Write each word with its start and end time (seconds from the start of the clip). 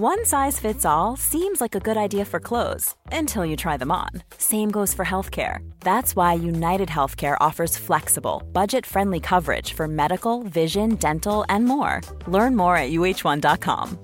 One 0.00 0.24
size 0.24 0.60
fits 0.60 0.84
all 0.84 1.16
seems 1.16 1.60
like 1.60 1.74
a 1.74 1.80
good 1.80 1.96
idea 1.96 2.24
for 2.24 2.38
clothes 2.38 2.94
until 3.10 3.44
you 3.44 3.56
try 3.56 3.76
them 3.76 3.90
on. 3.90 4.10
Same 4.38 4.70
goes 4.70 4.94
for 4.94 5.04
healthcare. 5.04 5.68
That's 5.80 6.14
why 6.14 6.34
United 6.34 6.88
Healthcare 6.88 7.36
offers 7.40 7.76
flexible, 7.76 8.40
budget 8.52 8.86
friendly 8.86 9.18
coverage 9.18 9.72
for 9.72 9.88
medical, 9.88 10.44
vision, 10.44 10.94
dental, 10.94 11.44
and 11.48 11.64
more. 11.64 12.00
Learn 12.28 12.54
more 12.54 12.76
at 12.76 12.90
uh1.com. 12.90 13.98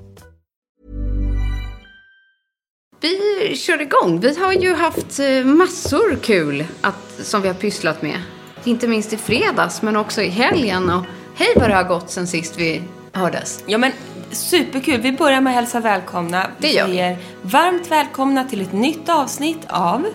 Vi 3.01 3.56
kör 3.56 3.81
igång. 3.81 4.20
Vi 4.20 4.39
har 4.39 4.53
ju 4.53 4.75
haft 4.75 5.19
eh, 5.19 5.45
massor 5.45 6.17
kul 6.23 6.64
att, 6.81 7.20
som 7.23 7.42
vi 7.42 7.48
har 7.48 7.55
pysslat 7.55 8.03
med. 8.03 8.23
Inte 8.64 8.89
minst 8.89 9.12
i 9.12 9.17
fredags, 9.17 9.83
men 9.83 9.97
också 9.97 10.23
i 10.23 10.29
helgen. 10.29 10.91
Och 10.91 11.05
hej 11.34 11.53
vad 11.56 11.70
det 11.70 11.75
har 11.75 11.84
gått 11.84 12.11
sen 12.11 12.27
sist 12.27 12.58
vi 12.58 12.83
hördes. 13.12 13.64
Ja 13.67 13.79
men 13.79 13.92
superkul. 14.30 15.00
Vi 15.00 15.12
börjar 15.12 15.41
med 15.41 15.50
att 15.50 15.56
hälsa 15.56 15.80
välkomna. 15.80 16.47
Det 16.58 16.69
gör 16.69 16.89
vi. 16.89 16.98
Är 16.98 17.17
varmt 17.42 17.91
välkomna 17.91 18.44
till 18.44 18.61
ett 18.61 18.72
nytt 18.72 19.08
avsnitt 19.08 19.67
av 19.69 20.06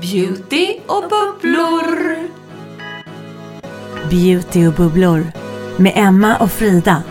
Beauty 0.00 0.78
och 0.86 1.02
bubblor. 1.02 2.16
Beauty 4.10 4.66
och 4.66 4.72
bubblor 4.72 5.32
med 5.76 5.92
Emma 5.96 6.36
och 6.36 6.52
Frida. 6.52 7.02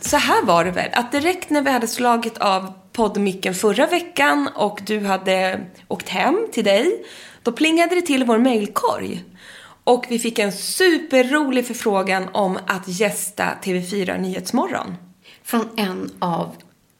Så 0.00 0.16
här 0.16 0.42
var 0.42 0.64
det 0.64 0.70
väl, 0.70 0.90
att 0.92 1.12
direkt 1.12 1.50
när 1.50 1.62
vi 1.62 1.70
hade 1.70 1.86
slagit 1.86 2.38
av 2.38 2.72
poddmicken 2.92 3.54
förra 3.54 3.86
veckan 3.86 4.48
och 4.54 4.80
du 4.86 5.00
hade 5.00 5.60
åkt 5.88 6.08
hem 6.08 6.46
till 6.52 6.64
dig, 6.64 7.04
då 7.42 7.52
plingade 7.52 7.94
det 7.94 8.00
till 8.00 8.22
i 8.22 8.24
vår 8.24 8.38
mailkorg. 8.38 9.24
Och 9.84 10.06
vi 10.08 10.18
fick 10.18 10.38
en 10.38 10.52
superrolig 10.52 11.66
förfrågan 11.66 12.28
om 12.32 12.58
att 12.66 12.88
gästa 12.88 13.48
TV4 13.62 14.18
Nyhetsmorgon. 14.18 14.96
Från 15.42 15.68
en 15.76 16.10
av 16.18 16.56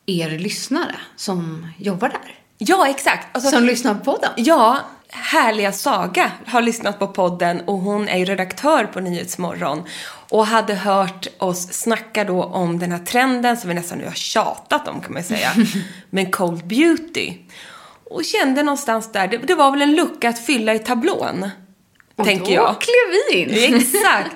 er 0.07 0.31
lyssnare 0.31 0.97
som 1.17 1.67
jobbar 1.79 2.09
där. 2.09 2.39
Ja, 2.59 2.89
exakt. 2.89 3.27
Alltså, 3.33 3.51
Som 3.51 3.65
lyssnar 3.65 3.95
på 3.95 4.05
podden. 4.05 4.31
Ja, 4.37 4.81
härliga 5.09 5.73
Saga 5.73 6.31
har 6.47 6.63
lyssnat 6.63 6.99
på 6.99 7.07
podden 7.07 7.61
och 7.61 7.79
hon 7.79 8.09
är 8.09 8.19
ju 8.19 8.25
redaktör 8.25 8.85
på 8.85 9.01
Nyhetsmorgon 9.01 9.83
och 10.31 10.47
hade 10.47 10.75
hört 10.75 11.27
oss 11.39 11.73
snacka 11.73 12.25
då 12.25 12.43
om 12.43 12.79
den 12.79 12.93
här 12.93 12.99
trenden 12.99 13.57
som 13.57 13.69
vi 13.69 13.75
nästan 13.75 13.99
nu 13.99 14.05
har 14.05 14.13
tjatat 14.13 14.89
om 14.89 15.01
kan 15.01 15.13
man 15.13 15.23
säga, 15.23 15.51
med 16.11 16.35
cold 16.35 16.67
beauty. 16.67 17.35
Och 18.11 18.25
kände 18.25 18.63
någonstans 18.63 19.13
där, 19.13 19.29
det, 19.29 19.37
det 19.37 19.55
var 19.55 19.71
väl 19.71 19.83
en 19.83 19.95
lucka 19.95 20.29
att 20.29 20.39
fylla 20.47 20.75
i 20.75 20.79
tablån, 20.79 21.51
tänker 22.17 22.45
då 22.45 22.53
jag. 22.53 22.77
klev 22.81 23.21
vi 23.31 23.39
in. 23.39 23.75
Exakt. 23.75 24.35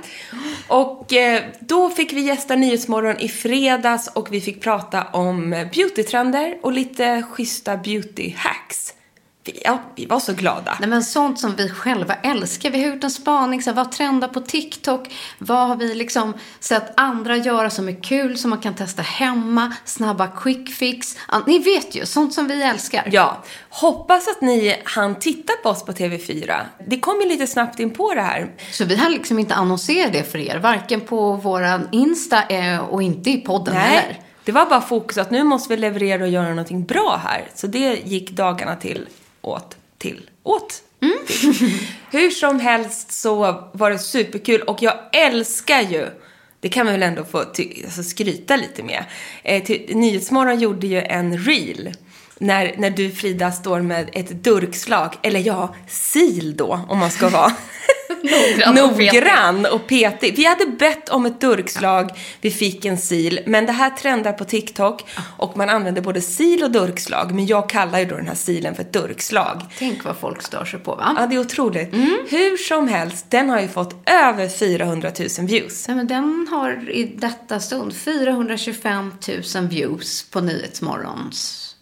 Och 0.69 1.13
eh, 1.13 1.43
då 1.61 1.91
fick 1.91 2.13
vi 2.13 2.21
gästa 2.21 2.57
Nyhetsmorgon 2.57 3.19
i 3.19 3.29
fredags 3.29 4.09
och 4.15 4.33
vi 4.33 4.41
fick 4.41 4.63
prata 4.63 5.05
om 5.05 5.51
beautytrender 5.51 6.59
och 6.63 6.73
lite 6.73 7.23
schyssta 7.31 7.77
beauty 7.77 8.33
hacks. 8.37 8.95
Vi, 8.95 8.98
ja, 9.65 9.83
vi 9.95 10.07
var 10.07 10.21
så 10.21 10.33
glada. 10.33 10.77
Nej, 10.81 10.89
men 10.89 11.03
sånt 11.03 11.41
som 11.41 11.57
vi 11.57 11.69
själva 11.69 12.15
älskar. 12.15 12.71
Vi 12.71 12.83
har 12.83 12.95
gjort 12.95 13.05
en 13.05 13.11
spaning. 13.11 13.63
Så 13.63 13.71
här, 13.71 13.77
vad 13.77 13.93
trendar 13.93 14.29
på 14.29 14.41
TikTok? 14.41 15.15
Vad 15.39 15.69
har 15.69 15.77
vi 15.77 15.95
liksom 15.95 16.35
sett 16.61 17.01
andra 17.01 17.37
göra 17.37 17.71
som 17.71 17.89
är 17.89 18.03
kul, 18.03 18.39
som 18.39 18.51
man 18.51 18.59
kan 18.59 18.75
testa 18.75 19.03
hemma? 19.03 19.73
Snabba 19.85 20.27
quick 20.27 20.75
fix. 20.75 21.17
Ni 21.47 21.59
vet 21.59 21.95
ju, 21.95 22.07
sånt 22.07 22.35
som 22.35 22.49
vi 22.49 22.63
älskar. 22.63 23.09
Ja, 23.13 23.43
hoppas 23.69 24.29
att 24.29 24.41
ni 24.41 24.83
hann 24.85 25.15
titta 25.15 25.53
på 25.63 25.69
oss 25.69 25.85
på 25.85 25.93
TV4. 25.93 26.61
Det 26.87 27.01
kom 27.01 27.21
ju 27.21 27.29
lite 27.29 27.47
snabbt 27.47 27.81
in 27.81 27.91
på 27.91 28.15
det 28.15 28.23
här. 28.23 28.51
Så 28.73 28.85
vi 28.85 28.97
har 28.97 29.11
liksom 29.11 29.39
inte 29.39 29.55
annonserat 29.55 30.13
det 30.13 30.33
för 30.33 30.39
er. 30.39 30.59
Varken 30.59 31.01
på 31.01 31.33
våran 31.33 31.89
Insta 31.93 32.43
eh, 32.43 32.79
och 32.79 33.03
inte 33.03 33.31
i 33.31 33.37
podden 33.37 33.75
heller. 33.77 34.21
det 34.45 34.53
var 34.53 34.67
bara 34.67 34.81
fokus 34.81 35.19
att 35.19 35.31
nu 35.31 35.45
måste 35.45 35.75
vi 35.75 35.81
leverera 35.81 36.23
och 36.23 36.29
göra 36.29 36.49
någonting 36.49 36.85
bra 36.85 37.21
här. 37.25 37.49
Så 37.55 37.67
det 37.67 37.95
gick 38.05 38.31
dagarna 38.31 38.77
till, 38.77 39.07
åt, 39.43 39.77
till, 39.99 40.31
åt. 40.43 40.83
Till. 41.27 41.79
Hur 42.11 42.31
som 42.31 42.61
helst 42.61 43.13
så 43.13 43.35
var 43.73 43.91
det 43.91 43.99
superkul 43.99 44.63
och 44.63 44.83
jag 44.83 44.95
älskar 45.13 45.81
ju 45.81 46.07
det 46.61 46.69
kan 46.69 46.87
man 46.87 46.95
väl 46.95 47.03
ändå 47.03 47.25
få 47.25 47.45
ty- 47.45 47.85
alltså 47.85 48.03
skryta 48.03 48.57
lite 48.57 48.83
med. 48.83 49.05
Eh, 49.43 49.63
till, 49.63 49.97
Nyhetsmorgon 49.97 50.61
gjorde 50.61 50.87
ju 50.87 51.01
en 51.01 51.39
reel 51.39 51.95
när, 52.39 52.75
när 52.79 52.91
du 52.91 53.11
Frida 53.11 53.53
står 53.53 53.81
med 53.81 54.11
ett 54.13 54.45
durkslag, 54.45 55.15
eller 55.23 55.41
ja, 55.41 55.75
sil 56.11 56.49
då 56.57 56.81
om 56.89 56.99
man 56.99 57.11
ska 57.11 57.29
vara 57.29 57.53
Noggrann 58.23 58.85
och 58.85 58.99
noggrann 58.99 59.67
och 59.67 59.87
petig. 59.87 60.37
Vi 60.37 60.45
hade 60.45 60.67
bett 60.67 61.09
om 61.09 61.27
ett 61.27 61.41
durkslag, 61.41 62.11
vi 62.41 62.51
fick 62.51 62.85
en 62.85 62.99
sil, 63.09 63.35
men 63.47 63.67
det 63.67 63.73
här 63.73 63.91
trendar 63.91 64.33
på 64.33 64.45
TikTok 64.45 65.05
och 65.37 65.57
man 65.57 65.69
använder 65.69 66.03
både 66.03 66.21
sil 66.37 66.61
och 66.65 66.71
durkslag, 66.71 67.35
men 67.35 67.47
jag 67.47 67.69
kallar 67.69 67.99
ju 67.99 68.05
då 68.05 68.17
den 68.17 68.27
här 68.27 68.35
silen 68.35 68.75
för 68.75 68.83
ett 68.83 68.93
durkslag. 68.93 69.63
Tänk 69.79 70.05
vad 70.05 70.17
folk 70.17 70.43
stör 70.43 70.65
sig 70.65 70.81
på, 70.81 70.95
va? 70.95 71.15
Ja, 71.19 71.27
det 71.27 71.35
är 71.35 71.41
otroligt. 71.41 71.95
Hur 72.29 72.57
som 72.57 72.89
helst, 72.89 73.27
den 73.31 73.51
har 73.51 73.61
ju 73.61 73.69
fått 73.69 74.09
över 74.09 74.49
400 74.49 75.11
000 75.39 75.47
views. 75.47 75.89
Nej, 75.89 75.97
men 75.97 76.07
den 76.07 76.47
har 76.51 76.91
i 76.91 77.05
detta 77.05 77.61
stund 77.61 77.95
425 77.95 79.13
000 79.55 79.69
views 79.69 80.31
på 80.31 80.41
Nyhetsmorgons 80.41 81.75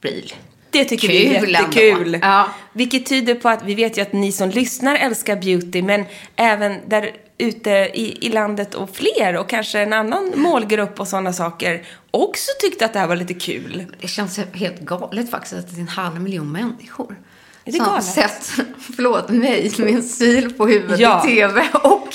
reel. 0.00 0.32
Det 0.76 0.84
tycker 0.84 1.08
Kul 1.08 1.16
vi 1.16 1.36
är 1.36 1.46
jättekul. 1.46 2.18
Ja. 2.22 2.48
Vilket 2.72 3.06
tyder 3.06 3.34
på 3.34 3.48
att 3.48 3.64
vi 3.64 3.74
vet 3.74 3.98
ju 3.98 4.02
att 4.02 4.12
ni 4.12 4.32
som 4.32 4.50
lyssnar 4.50 4.94
älskar 4.94 5.36
beauty, 5.36 5.82
men 5.82 6.04
även 6.36 6.80
där 6.86 7.10
ute 7.38 7.70
i, 7.70 8.26
i 8.26 8.28
landet 8.28 8.74
och 8.74 8.90
fler 8.96 9.36
och 9.36 9.48
kanske 9.48 9.78
en 9.78 9.92
annan 9.92 10.32
målgrupp 10.36 11.00
och 11.00 11.08
sådana 11.08 11.32
saker 11.32 11.82
också 12.10 12.50
tyckte 12.60 12.84
att 12.84 12.92
det 12.92 12.98
här 12.98 13.06
var 13.06 13.16
lite 13.16 13.34
kul. 13.34 13.84
Det 14.00 14.08
känns 14.08 14.40
helt 14.52 14.80
galet 14.80 15.30
faktiskt 15.30 15.54
att 15.54 15.70
det 15.70 15.76
är 15.76 15.80
en 15.80 15.88
halv 15.88 16.20
miljon 16.20 16.52
människor. 16.52 17.16
Är 17.64 17.72
det 17.72 17.78
som 17.78 17.86
galet? 17.86 18.04
sett, 18.04 18.44
förlåt 18.96 19.28
mig, 19.28 19.72
med 19.78 19.94
en 19.94 20.02
sil 20.18 20.46
på 20.56 20.66
huvudet 20.66 21.00
Ja. 21.00 21.22
i 21.24 21.28
tv 21.28 21.64
och 21.82 22.08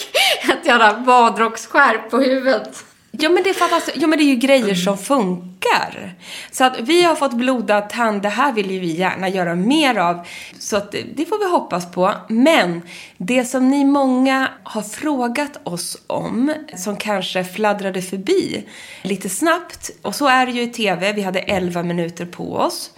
ett 0.52 0.66
jävla 0.66 1.00
badrocksskärp 1.00 2.10
på 2.10 2.20
huvudet. 2.20 2.86
Ja 3.12 3.30
men, 3.30 3.44
det 3.44 3.50
är 3.50 3.82
ja, 3.96 4.08
men 4.08 4.20
det 4.20 4.24
är 4.24 4.28
ju 4.28 4.36
grejer 4.36 4.76
som 4.76 4.98
funkar. 4.98 6.16
Så 6.52 6.64
att 6.64 6.80
vi 6.80 7.04
har 7.04 7.16
fått 7.16 7.34
blodad 7.34 7.90
tand, 7.90 8.22
det 8.22 8.30
här 8.30 8.54
vill 8.54 8.72
ju 8.72 8.80
vi 8.80 8.92
gärna 8.92 9.30
göra 9.30 9.56
mer 9.56 9.96
av. 9.96 10.28
Så 10.60 10.78
att 10.78 10.92
det, 10.92 11.26
får 11.26 11.40
vi 11.40 11.52
hoppas 11.52 11.92
på. 11.92 12.14
Men 12.30 12.82
det 13.18 13.46
som 13.46 13.70
ni 13.70 13.86
många 13.86 14.50
har 14.64 14.82
frågat 14.82 15.68
oss 15.68 15.98
om, 16.08 16.54
som 16.76 16.98
kanske 16.98 17.44
fladdrade 17.44 18.02
förbi 18.02 18.68
lite 19.02 19.30
snabbt, 19.30 19.92
och 20.02 20.16
så 20.16 20.28
är 20.28 20.46
det 20.46 20.52
ju 20.52 20.62
i 20.62 20.68
TV, 20.68 21.14
vi 21.14 21.22
hade 21.22 21.40
11 21.40 21.84
minuter 21.84 22.26
på 22.26 22.56
oss. 22.56 22.92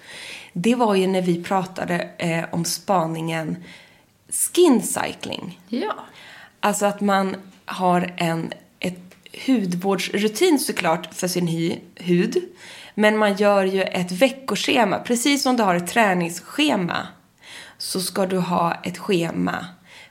Det 0.54 0.76
var 0.76 0.96
ju 0.96 1.08
när 1.08 1.22
vi 1.22 1.44
pratade 1.44 2.10
eh, 2.18 2.44
om 2.52 2.66
spaningen 2.66 3.64
skin 4.30 4.82
cycling. 4.82 5.60
Ja. 5.68 5.94
Alltså 6.60 6.86
att 6.86 7.02
man 7.02 7.36
har 7.66 8.14
en 8.18 8.54
hudvårdsrutin 9.48 10.60
såklart 10.60 11.16
för 11.16 11.28
sin 11.28 11.48
hy, 11.48 11.80
hud. 11.96 12.44
Men 12.96 13.18
man 13.18 13.36
gör 13.36 13.64
ju 13.64 13.82
ett 13.82 14.12
veckoschema. 14.12 15.00
Precis 15.00 15.44
som 15.44 15.58
du 15.58 15.64
har 15.64 15.76
ett 15.76 15.88
träningsschema 15.88 17.08
så 17.78 18.02
ska 18.02 18.26
du 18.26 18.38
ha 18.38 18.74
ett 18.84 18.98
schema 18.98 19.66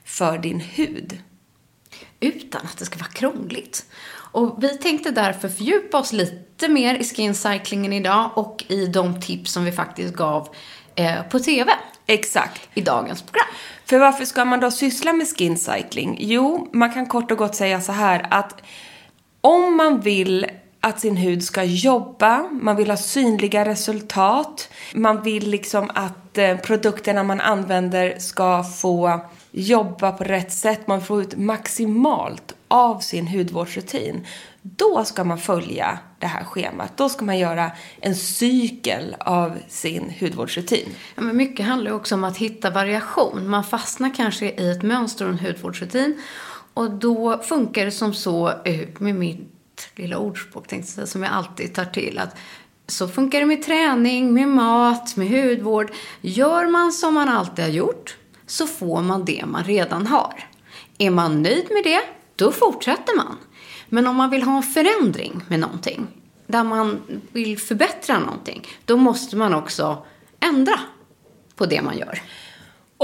för 0.05 0.37
din 0.37 0.59
hud. 0.59 1.17
Utan 2.19 2.61
att 2.65 2.77
det 2.77 2.85
ska 2.85 2.99
vara 2.99 3.09
krångligt. 3.09 3.85
Och 4.33 4.63
vi 4.63 4.77
tänkte 4.77 5.11
därför 5.11 5.49
fördjupa 5.49 5.99
oss 5.99 6.13
lite 6.13 6.69
mer 6.69 6.95
i 6.95 7.03
skincyclingen 7.03 7.93
idag 7.93 8.31
och 8.33 8.65
i 8.67 8.85
de 8.85 9.21
tips 9.21 9.51
som 9.51 9.65
vi 9.65 9.71
faktiskt 9.71 10.13
gav 10.13 10.49
eh, 10.95 11.23
på 11.23 11.39
TV 11.39 11.71
Exakt. 12.07 12.69
i 12.73 12.81
dagens 12.81 13.21
program. 13.21 13.47
För 13.85 13.99
varför 13.99 14.25
ska 14.25 14.45
man 14.45 14.59
då 14.59 14.71
syssla 14.71 15.13
med 15.13 15.27
skin 15.27 15.57
cycling? 15.57 16.17
Jo, 16.19 16.69
man 16.73 16.93
kan 16.93 17.05
kort 17.05 17.31
och 17.31 17.37
gott 17.37 17.55
säga 17.55 17.81
så 17.81 17.91
här 17.91 18.27
att 18.29 18.61
om 19.43 19.77
man 19.77 19.99
vill 19.99 20.45
att 20.79 20.99
sin 20.99 21.17
hud 21.17 21.43
ska 21.43 21.63
jobba, 21.63 22.49
man 22.51 22.75
vill 22.75 22.89
ha 22.89 22.97
synliga 22.97 23.65
resultat, 23.65 24.69
man 24.93 25.23
vill 25.23 25.49
liksom 25.49 25.91
att 25.93 26.37
eh, 26.37 26.57
produkterna 26.57 27.23
man 27.23 27.41
använder 27.41 28.19
ska 28.19 28.63
få 28.63 29.19
jobba 29.51 30.11
på 30.11 30.23
rätt 30.23 30.51
sätt, 30.51 30.87
man 30.87 31.01
får 31.01 31.21
ut 31.21 31.37
maximalt 31.37 32.55
av 32.67 32.99
sin 32.99 33.27
hudvårdsrutin. 33.27 34.25
Då 34.61 35.03
ska 35.05 35.23
man 35.23 35.37
följa 35.37 35.99
det 36.19 36.27
här 36.27 36.43
schemat. 36.43 36.97
Då 36.97 37.09
ska 37.09 37.25
man 37.25 37.39
göra 37.39 37.71
en 37.99 38.15
cykel 38.15 39.15
av 39.19 39.57
sin 39.67 40.13
hudvårdsrutin. 40.19 40.89
Ja, 41.15 41.21
men 41.21 41.37
mycket 41.37 41.65
handlar 41.65 41.91
också 41.91 42.15
om 42.15 42.23
att 42.23 42.37
hitta 42.37 42.69
variation. 42.69 43.49
Man 43.49 43.63
fastnar 43.63 44.15
kanske 44.15 44.45
i 44.45 44.71
ett 44.71 44.83
mönster 44.83 45.25
och 45.25 45.31
en 45.31 45.39
hudvårdsrutin. 45.39 46.21
Och 46.73 46.91
då 46.91 47.41
funkar 47.43 47.85
det 47.85 47.91
som 47.91 48.13
så, 48.13 48.49
eh, 48.65 48.87
med 48.97 49.15
mitt 49.15 49.89
lilla 49.95 50.17
ordspråk 50.17 50.67
tänkte 50.67 50.87
jag 50.87 50.95
säga, 50.95 51.07
som 51.07 51.23
jag 51.23 51.33
alltid 51.33 51.73
tar 51.73 51.85
till. 51.85 52.17
att 52.19 52.35
så 52.87 53.07
funkar 53.07 53.39
det 53.39 53.45
med 53.45 53.63
träning, 53.63 54.33
med 54.33 54.47
mat, 54.47 55.15
med 55.15 55.29
hudvård. 55.29 55.91
Gör 56.21 56.67
man 56.67 56.91
som 56.91 57.13
man 57.13 57.29
alltid 57.29 57.65
har 57.65 57.71
gjort 57.71 58.17
så 58.47 58.67
får 58.67 59.01
man 59.01 59.25
det 59.25 59.45
man 59.45 59.63
redan 59.63 60.07
har. 60.07 60.47
Är 60.97 61.09
man 61.09 61.41
nöjd 61.41 61.67
med 61.71 61.83
det, 61.83 62.01
då 62.35 62.51
fortsätter 62.51 63.17
man. 63.17 63.37
Men 63.89 64.07
om 64.07 64.15
man 64.15 64.29
vill 64.29 64.43
ha 64.43 64.57
en 64.57 64.63
förändring 64.63 65.41
med 65.47 65.59
någonting, 65.59 66.07
där 66.47 66.63
man 66.63 67.01
vill 67.31 67.59
förbättra 67.59 68.19
någonting, 68.19 68.67
då 68.85 68.97
måste 68.97 69.35
man 69.35 69.53
också 69.53 70.05
ändra 70.39 70.79
på 71.55 71.65
det 71.65 71.81
man 71.81 71.97
gör. 71.97 72.21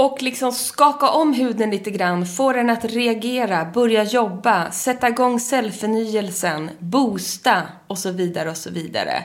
Och 0.00 0.22
liksom 0.22 0.52
skaka 0.52 1.08
om 1.08 1.32
huden 1.32 1.70
lite 1.70 1.90
grann, 1.90 2.26
få 2.26 2.52
den 2.52 2.70
att 2.70 2.84
reagera, 2.84 3.64
börja 3.64 4.04
jobba, 4.04 4.70
sätta 4.70 5.08
igång 5.08 5.40
cellförnyelsen, 5.40 6.70
boosta 6.78 7.62
och 7.86 7.98
så 7.98 8.10
vidare 8.10 8.50
och 8.50 8.56
så 8.56 8.70
vidare. 8.70 9.24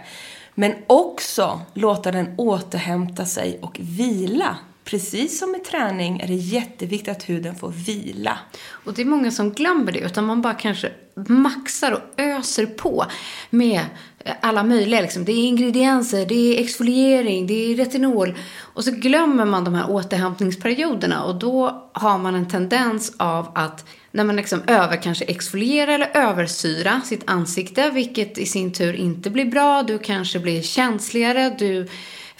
Men 0.54 0.76
också 0.88 1.62
låta 1.74 2.12
den 2.12 2.36
återhämta 2.38 3.26
sig 3.26 3.60
och 3.62 3.78
vila 3.80 4.58
precis 4.86 5.40
som 5.40 5.52
med 5.52 5.64
träning 5.64 6.20
är 6.20 6.28
det 6.28 6.34
jätteviktigt 6.34 7.18
att 7.18 7.30
huden 7.30 7.56
får 7.56 7.70
vila. 7.70 8.40
Och 8.70 8.94
det 8.94 9.02
är 9.02 9.06
många 9.06 9.32
som 9.32 9.52
glömmer 9.52 9.92
det, 9.92 10.00
utan 10.00 10.26
man 10.26 10.42
bara 10.42 10.54
kanske 10.54 10.92
maxar 11.16 11.92
och 11.92 12.22
öser 12.22 12.66
på 12.66 13.06
med 13.50 13.82
eh, 14.20 14.34
alla 14.42 14.64
möjliga. 14.64 15.02
Liksom. 15.02 15.26
Det 15.26 15.32
är 15.32 15.48
ingredienser, 15.48 16.26
det 16.26 16.36
är 16.36 16.64
exfoliering, 16.64 17.48
det 17.48 17.54
är 17.54 17.76
retinol. 17.76 18.38
Och 18.60 18.84
så 18.84 18.92
glömmer 18.92 19.46
man 19.46 19.64
de 19.64 19.74
här 19.74 19.90
återhämtningsperioderna 19.90 21.24
och 21.24 21.36
då 21.36 21.90
har 21.94 22.18
man 22.18 22.36
en 22.36 22.48
tendens 22.48 23.14
av 23.18 23.52
att 23.56 23.86
när 24.12 24.24
man 24.24 24.36
liksom 24.36 24.62
över 24.68 25.02
kanske 25.02 25.26
exfoliera 25.26 25.94
eller 25.94 26.12
översyra 26.14 27.02
sitt 27.06 27.30
ansikte, 27.30 27.90
vilket 27.90 28.38
i 28.38 28.46
sin 28.46 28.74
tur 28.74 28.94
inte 28.94 29.30
blir 29.30 29.46
bra. 29.46 29.84
Du 29.84 30.00
kanske 30.00 30.40
blir 30.40 30.62
känsligare, 30.62 31.56
du 31.60 31.88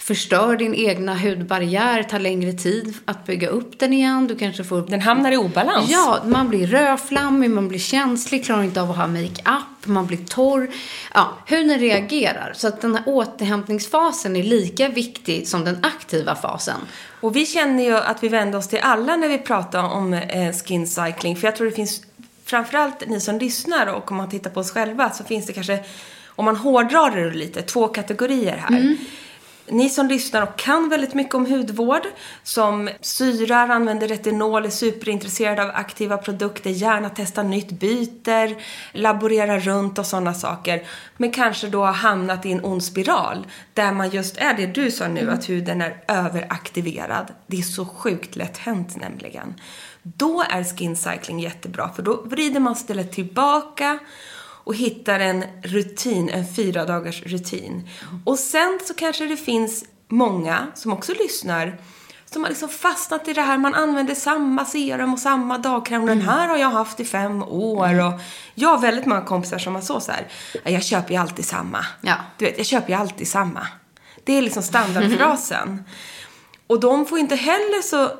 förstör 0.06 0.56
din 0.56 0.74
egna 0.74 1.14
hudbarriär, 1.14 2.02
tar 2.02 2.18
längre 2.18 2.52
tid 2.52 2.94
att 3.04 3.26
bygga 3.26 3.48
upp 3.48 3.78
den 3.78 3.92
igen. 3.92 4.26
Du 4.26 4.36
kanske 4.36 4.64
får... 4.64 4.82
Den 4.82 5.00
hamnar 5.00 5.32
i 5.32 5.36
obalans. 5.36 5.90
Ja, 5.90 6.22
man 6.24 6.48
blir 6.48 6.66
rödflammig, 6.66 7.50
man 7.50 7.68
blir 7.68 7.78
känslig, 7.78 8.44
klarar 8.44 8.62
inte 8.62 8.82
av 8.82 8.90
att 8.90 8.96
ha 8.96 9.06
makeup, 9.06 9.86
man 9.86 10.06
blir 10.06 10.18
torr. 10.18 10.70
Ja, 11.14 11.38
huden 11.46 11.78
reagerar. 11.78 12.52
Så 12.56 12.68
att 12.68 12.80
den 12.80 12.94
här 12.94 13.02
återhämtningsfasen 13.06 14.36
är 14.36 14.42
lika 14.42 14.88
viktig 14.88 15.48
som 15.48 15.64
den 15.64 15.78
aktiva 15.82 16.34
fasen. 16.34 16.80
Och 17.20 17.36
vi 17.36 17.46
känner 17.46 17.84
ju 17.84 17.96
att 17.96 18.22
vi 18.22 18.28
vänder 18.28 18.58
oss 18.58 18.68
till 18.68 18.80
alla 18.82 19.16
när 19.16 19.28
vi 19.28 19.38
pratar 19.38 19.82
om 19.82 20.14
eh, 20.14 20.52
skin 20.52 20.86
cycling. 20.86 21.36
För 21.36 21.46
jag 21.46 21.56
tror 21.56 21.66
det 21.66 21.76
finns, 21.76 22.02
framförallt 22.44 23.08
ni 23.08 23.20
som 23.20 23.38
lyssnar 23.38 23.86
och 23.86 24.10
om 24.10 24.16
man 24.16 24.30
tittar 24.30 24.50
på 24.50 24.60
oss 24.60 24.70
själva, 24.70 25.10
så 25.10 25.24
finns 25.24 25.46
det 25.46 25.52
kanske, 25.52 25.84
om 26.28 26.44
man 26.44 26.56
hårdrar 26.56 27.10
det 27.10 27.30
lite, 27.30 27.62
två 27.62 27.88
kategorier 27.88 28.56
här. 28.56 28.76
Mm 28.76 28.96
ni 29.68 29.88
som 29.88 30.08
lyssnar 30.08 30.42
och 30.42 30.58
kan 30.58 30.88
väldigt 30.88 31.14
mycket 31.14 31.34
om 31.34 31.46
hudvård, 31.46 32.02
som 32.42 32.88
syrar, 33.00 33.68
använder 33.68 34.08
retinol, 34.08 34.64
är 34.64 34.70
superintresserade 34.70 35.62
av 35.62 35.70
aktiva 35.74 36.16
produkter, 36.16 36.70
gärna 36.70 37.10
testar 37.10 37.44
nytt, 37.44 37.70
byter, 37.70 38.62
laborerar 38.92 39.60
runt 39.60 39.98
och 39.98 40.06
sådana 40.06 40.34
saker. 40.34 40.82
Men 41.16 41.30
kanske 41.30 41.68
då 41.68 41.84
har 41.84 41.92
hamnat 41.92 42.46
i 42.46 42.52
en 42.52 42.64
ond 42.64 42.84
spiral 42.84 43.46
där 43.74 43.92
man 43.92 44.10
just 44.10 44.36
är 44.36 44.54
det 44.54 44.66
du 44.66 44.90
sa 44.90 45.08
nu, 45.08 45.20
mm. 45.20 45.34
att 45.34 45.48
huden 45.48 45.82
är 45.82 46.04
överaktiverad. 46.08 47.26
Det 47.46 47.56
är 47.56 47.62
så 47.62 47.86
sjukt 47.86 48.36
lätt 48.36 48.58
hänt 48.58 48.96
nämligen. 48.96 49.54
Då 50.02 50.44
är 50.50 50.64
skin 50.64 50.96
cycling 50.96 51.40
jättebra, 51.40 51.92
för 51.92 52.02
då 52.02 52.22
vrider 52.24 52.60
man 52.60 52.76
stället 52.76 53.12
tillbaka 53.12 53.98
och 54.66 54.74
hittar 54.74 55.20
en 55.20 55.44
rutin, 55.62 56.28
en 56.28 56.54
fyra 56.56 56.84
dagars 56.84 57.22
rutin. 57.22 57.88
Och 58.24 58.38
sen 58.38 58.78
så 58.84 58.94
kanske 58.94 59.26
det 59.26 59.36
finns 59.36 59.84
många 60.08 60.66
som 60.74 60.92
också 60.92 61.12
lyssnar 61.12 61.78
som 62.30 62.42
har 62.42 62.50
liksom 62.50 62.68
fastnat 62.68 63.28
i 63.28 63.32
det 63.32 63.42
här, 63.42 63.58
man 63.58 63.74
använder 63.74 64.14
samma 64.14 64.64
serum 64.64 65.12
och 65.12 65.18
samma 65.18 65.58
dagkräm. 65.58 66.02
Mm. 66.02 66.18
Den 66.18 66.28
här 66.28 66.48
har 66.48 66.56
jag 66.56 66.70
haft 66.70 67.00
i 67.00 67.04
fem 67.04 67.42
år. 67.42 67.86
Mm. 67.86 68.06
Och 68.06 68.20
jag 68.54 68.68
har 68.68 68.78
väldigt 68.78 69.06
många 69.06 69.20
kompisar 69.20 69.58
som 69.58 69.74
har 69.74 69.82
så, 69.82 70.00
så 70.00 70.12
här, 70.12 70.28
jag 70.64 70.82
köper 70.82 71.10
ju 71.10 71.20
alltid 71.20 71.44
samma. 71.44 71.86
Ja. 72.00 72.14
Du 72.38 72.44
vet, 72.44 72.58
jag 72.58 72.66
köper 72.66 72.88
ju 72.88 72.94
alltid 72.94 73.28
samma. 73.28 73.66
Det 74.24 74.32
är 74.32 74.42
liksom 74.42 74.62
standardfrasen. 74.62 75.84
Och 76.66 76.80
de 76.80 77.06
får 77.06 77.18
inte 77.18 77.36
heller 77.36 77.82
så 77.82 78.10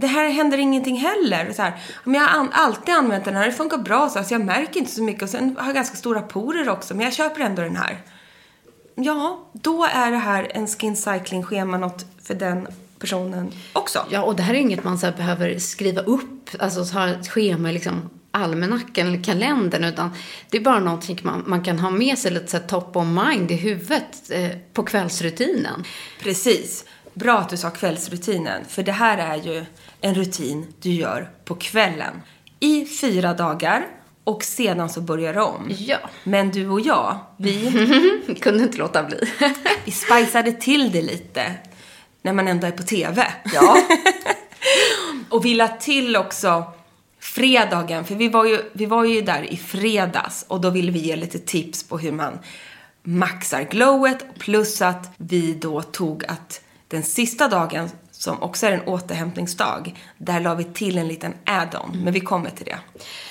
det 0.00 0.06
här 0.06 0.28
händer 0.28 0.58
ingenting 0.58 0.96
heller. 0.96 1.52
Så 1.52 1.62
här, 1.62 1.72
men 2.04 2.14
jag 2.14 2.28
har 2.28 2.48
alltid 2.52 2.94
använt 2.94 3.24
den 3.24 3.36
här, 3.36 3.46
det 3.46 3.52
funkar 3.52 3.78
bra 3.78 4.08
så, 4.08 4.18
alltså 4.18 4.34
jag 4.34 4.44
märker 4.44 4.80
inte 4.80 4.92
så 4.92 5.02
mycket. 5.02 5.22
Och 5.22 5.28
sen 5.28 5.56
har 5.58 5.66
jag 5.66 5.74
ganska 5.74 5.96
stora 5.96 6.22
porer 6.22 6.68
också, 6.68 6.94
men 6.94 7.04
jag 7.04 7.14
köper 7.14 7.40
ändå 7.40 7.62
den 7.62 7.76
här. 7.76 7.98
Ja, 8.94 9.48
då 9.52 9.84
är 9.84 10.10
det 10.10 10.18
här 10.18 10.50
en 10.54 10.66
skin 10.66 10.96
cycling-schema 10.96 11.78
något 11.78 12.06
för 12.22 12.34
den 12.34 12.68
personen 12.98 13.52
också. 13.72 14.06
Ja, 14.10 14.22
och 14.22 14.36
det 14.36 14.42
här 14.42 14.54
är 14.54 14.58
inget 14.58 14.84
man 14.84 14.98
så 14.98 15.10
behöver 15.16 15.58
skriva 15.58 16.00
upp, 16.00 16.50
alltså 16.58 16.82
ha 16.82 17.08
ett 17.08 17.28
schema 17.28 17.70
liksom 17.70 18.10
almanackan 18.30 19.06
eller 19.06 19.24
kalendern, 19.24 19.84
utan 19.84 20.10
det 20.50 20.58
är 20.58 20.62
bara 20.62 20.80
någonting 20.80 21.18
man, 21.22 21.44
man 21.46 21.64
kan 21.64 21.78
ha 21.78 21.90
med 21.90 22.18
sig 22.18 22.30
lite 22.30 22.50
så 22.50 22.58
top 22.58 22.96
of 22.96 23.06
mind 23.06 23.50
i 23.50 23.54
huvudet 23.54 24.30
eh, 24.30 24.50
på 24.72 24.82
kvällsrutinen. 24.82 25.84
Precis. 26.22 26.84
Bra 27.18 27.38
att 27.38 27.48
du 27.48 27.56
sa 27.56 27.70
kvällsrutinen, 27.70 28.64
för 28.68 28.82
det 28.82 28.92
här 28.92 29.18
är 29.18 29.42
ju 29.42 29.64
en 30.00 30.14
rutin 30.14 30.74
du 30.80 30.90
gör 30.90 31.30
på 31.44 31.54
kvällen. 31.54 32.22
I 32.60 32.86
fyra 32.86 33.34
dagar 33.34 33.86
och 34.24 34.44
sedan 34.44 34.88
så 34.88 35.00
börjar 35.00 35.34
det 35.34 35.40
om. 35.40 35.70
Ja. 35.78 35.98
Men 36.24 36.50
du 36.50 36.68
och 36.68 36.80
jag, 36.80 37.18
vi... 37.36 38.34
kunde 38.40 38.62
inte 38.62 38.78
låta 38.78 39.02
bli. 39.02 39.18
vi 39.84 39.92
spiceade 39.92 40.52
till 40.52 40.92
det 40.92 41.02
lite 41.02 41.54
när 42.22 42.32
man 42.32 42.48
ändå 42.48 42.66
är 42.66 42.72
på 42.72 42.82
TV. 42.82 43.26
Ja. 43.54 43.76
och 45.28 45.44
vi 45.44 45.54
la 45.54 45.68
till 45.68 46.16
också 46.16 46.64
fredagen, 47.20 48.04
för 48.04 48.14
vi 48.14 48.28
var, 48.28 48.44
ju, 48.44 48.58
vi 48.72 48.86
var 48.86 49.04
ju 49.04 49.22
där 49.22 49.52
i 49.52 49.56
fredags 49.56 50.44
och 50.48 50.60
då 50.60 50.70
ville 50.70 50.92
vi 50.92 50.98
ge 50.98 51.16
lite 51.16 51.38
tips 51.38 51.88
på 51.88 51.98
hur 51.98 52.12
man 52.12 52.38
maxar 53.02 53.62
glowet 53.62 54.38
plus 54.38 54.82
att 54.82 55.10
vi 55.16 55.54
då 55.54 55.82
tog 55.82 56.24
att 56.24 56.60
den 56.88 57.02
sista 57.02 57.48
dagen 57.48 57.90
som 58.10 58.42
också 58.42 58.66
är 58.66 58.72
en 58.72 58.80
återhämtningsdag, 58.80 59.94
där 60.18 60.40
la 60.40 60.54
vi 60.54 60.64
till 60.64 60.98
en 60.98 61.08
liten 61.08 61.34
add-on. 61.44 62.00
Men 62.04 62.12
vi 62.12 62.20
kommer 62.20 62.50
till 62.50 62.64
det. 62.64 62.78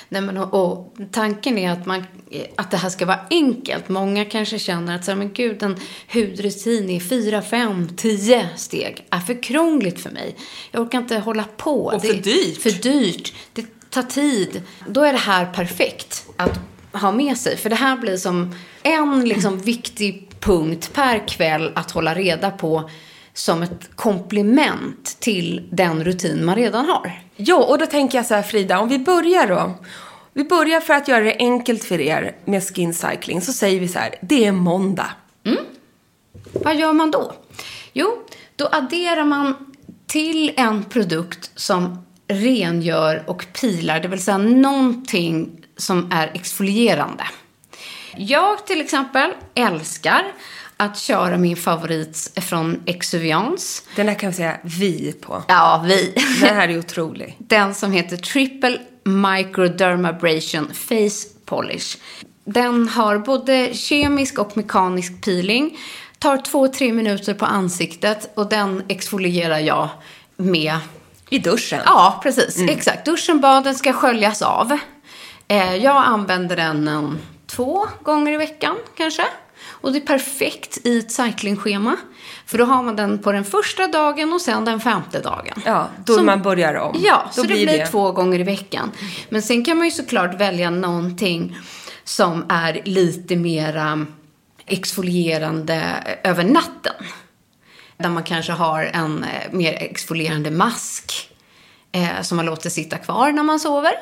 Nej, 0.10 0.22
men 0.22 0.38
och, 0.38 0.54
och, 0.54 0.94
tanken 1.12 1.58
är 1.58 1.72
att, 1.72 1.86
man, 1.86 2.06
att 2.56 2.72
det 2.72 2.78
här 2.78 2.90
ska 2.90 3.06
vara 3.06 3.20
enkelt. 3.30 3.90
Många 3.90 4.26
kanske 4.26 4.60
känner 4.60 4.96
att 4.96 5.06
så 5.06 5.12
här, 5.12 5.18
men 5.18 5.34
gud, 5.34 5.64
en 5.64 5.76
hudrutin 6.14 6.90
i 6.90 7.00
fyra, 7.00 7.42
fem, 7.42 7.90
tio 7.98 8.50
steg 8.56 9.06
är 9.10 9.20
för 9.20 9.44
krångligt 9.44 10.00
för 10.00 10.10
mig. 10.10 10.36
Jag 10.72 10.82
orkar 10.82 10.98
inte 10.98 11.18
hålla 11.18 11.44
på. 11.58 11.86
Och 11.86 12.02
för 12.02 12.14
dyrt. 12.14 12.62
För 12.62 12.72
dyrt. 12.72 13.34
Det 13.54 13.90
tar 13.90 14.04
tid. 14.04 14.62
Då 14.88 15.04
är 15.04 15.14
det 15.14 15.20
här 15.20 15.46
perfekt 15.46 16.26
att 16.38 16.60
ha 16.92 17.12
med 17.12 17.38
sig. 17.38 17.58
För 17.58 17.70
det 17.70 17.76
här 17.76 17.98
blir 17.98 18.18
som 18.18 18.56
en 18.84 19.26
liksom, 19.26 19.60
viktig 19.60 20.30
punkt 20.40 20.90
per 20.94 21.28
kväll 21.28 21.72
att 21.76 21.92
hålla 21.92 22.16
reda 22.16 22.52
på 22.52 22.90
som 23.38 23.63
ett 23.63 23.96
komplement 23.96 25.17
till 25.20 25.70
den 25.72 26.03
rutin 26.03 26.46
man 26.46 26.56
redan 26.56 26.86
har. 26.86 27.22
Ja, 27.36 27.56
och 27.56 27.77
då 27.77 27.86
tänker 27.86 28.17
jag 28.17 28.25
så 28.25 28.36
här 28.36 28.41
Frida, 28.41 28.79
om 28.79 28.89
vi 28.89 29.00
börjar 29.00 29.48
då. 29.48 29.74
Vi 30.34 30.44
börjar 30.44 30.79
för 30.79 30.94
att 30.94 31.08
göra 31.08 31.24
det 31.24 31.36
enkelt 31.39 31.84
för 31.84 32.01
er 32.01 32.36
med 32.46 32.63
skin 32.63 32.94
cycling. 32.94 33.41
Så 33.41 33.53
säger 33.53 33.79
vi 33.79 33.88
så 33.88 34.00
här, 34.00 34.15
det 34.22 34.46
är 34.46 34.51
måndag. 34.51 35.12
Mm. 35.46 35.58
Vad 36.53 36.75
gör 36.75 36.94
man 36.94 37.12
då? 37.12 37.34
Jo, 37.94 38.24
då 38.56 38.70
adderar 38.72 39.25
man 39.25 39.56
till 40.08 40.53
en 40.58 40.84
produkt 40.84 41.51
som 41.56 42.06
rengör 42.27 43.24
och 43.27 43.46
pilar, 43.62 44.00
det 44.00 44.08
vill 44.08 44.24
säga 44.24 44.38
någonting 44.38 45.65
som 45.77 46.12
är 46.12 46.32
exfolierande. 46.34 47.24
Jag 48.17 48.67
till 48.67 48.82
exempel 48.82 49.34
älskar 49.56 50.24
att 50.77 50.98
köra 50.98 51.38
min 51.38 51.57
favorit 51.57 52.39
från 52.41 52.81
Exuviance. 52.86 53.84
Den 53.96 54.07
här 54.07 54.15
kan 54.15 54.29
vi 54.29 54.36
säga 54.36 54.57
vi 54.63 55.13
på. 55.22 55.43
Ja, 55.48 55.84
vi. 55.88 56.13
Den 56.41 56.55
här 56.55 56.69
är 56.69 56.79
otrolig. 56.79 57.36
Den 57.39 57.74
som 57.74 57.91
heter 57.91 58.17
Triple 58.17 58.79
Microdermabrasion 59.03 60.74
Face 60.74 61.27
Polish. 61.46 61.98
Den 62.46 62.88
har 62.88 63.17
både 63.17 63.74
kemisk 63.74 64.39
och 64.39 64.57
mekanisk 64.57 65.25
peeling. 65.25 65.77
Tar 66.19 66.38
två, 66.38 66.67
tre 66.67 66.93
minuter 66.93 67.34
på 67.34 67.46
ansiktet 67.46 68.31
och 68.36 68.50
den 68.50 68.84
exfolierar 68.88 69.60
jag 69.60 69.89
med 70.38 70.77
I 71.29 71.39
duschen. 71.39 71.81
Ja, 71.86 72.19
precis. 72.24 72.62
Exakt. 72.69 73.05
Duschen, 73.05 73.41
baden 73.41 73.75
ska 73.75 73.93
sköljas 73.93 74.41
av. 74.41 74.77
Eh, 75.48 75.75
jag 75.75 75.96
använder 75.96 76.55
den 76.55 76.88
eh, 76.88 77.12
två 77.48 77.88
gånger 78.03 78.31
i 78.31 78.38
veckan 78.38 78.75
kanske. 78.98 79.24
Och 79.88 79.94
det 79.94 80.00
är 80.00 80.06
perfekt 80.06 80.77
i 80.84 81.00
ett 81.00 81.12
cyclingschema. 81.12 81.96
För 82.46 82.58
då 82.58 82.65
har 82.65 82.84
man 82.84 82.96
den 82.96 83.20
på 83.20 83.32
den 83.32 83.46
första 83.46 83.88
dagen 83.88 84.34
och 84.34 84.41
sen 84.41 84.65
den 84.65 84.79
femte 84.79 85.20
dagen. 85.20 85.62
Ja, 85.65 85.89
då 86.06 86.13
Som- 86.13 86.25
man 86.25 86.41
börjar 86.41 86.74
om. 86.75 87.00
Ja, 87.03 87.24
då 87.36 87.41
så 87.41 87.48
det 87.48 87.53
blir 87.53 87.86
två 87.86 88.12
gånger 88.12 88.39
i 88.39 88.44
veckan. 88.44 88.91
Men 89.29 89.41
sen 89.41 89.65
kan 89.65 89.77
man 89.77 89.86
ju 89.88 89.91
såklart 89.91 90.41
välja 90.41 90.70
någonting 90.70 91.58
som 92.03 92.46
är 92.50 92.82
lite 92.86 93.36
mera 93.36 94.06
exfolierande 94.65 95.84
över 96.24 96.44
natten. 96.44 96.94
Där 97.98 98.10
man 98.10 98.24
kanske 98.24 98.51
har 98.51 98.84
en 98.84 99.24
eh, 99.24 99.51
mer 99.51 99.74
exfolierande 99.74 100.51
mask 100.51 101.29
eh, 101.91 102.22
som 102.22 102.36
man 102.36 102.46
låter 102.46 102.70
sitta 102.70 102.98
kvar 102.98 103.32
när 103.32 103.44
man 103.44 103.60
sover. 103.60 103.94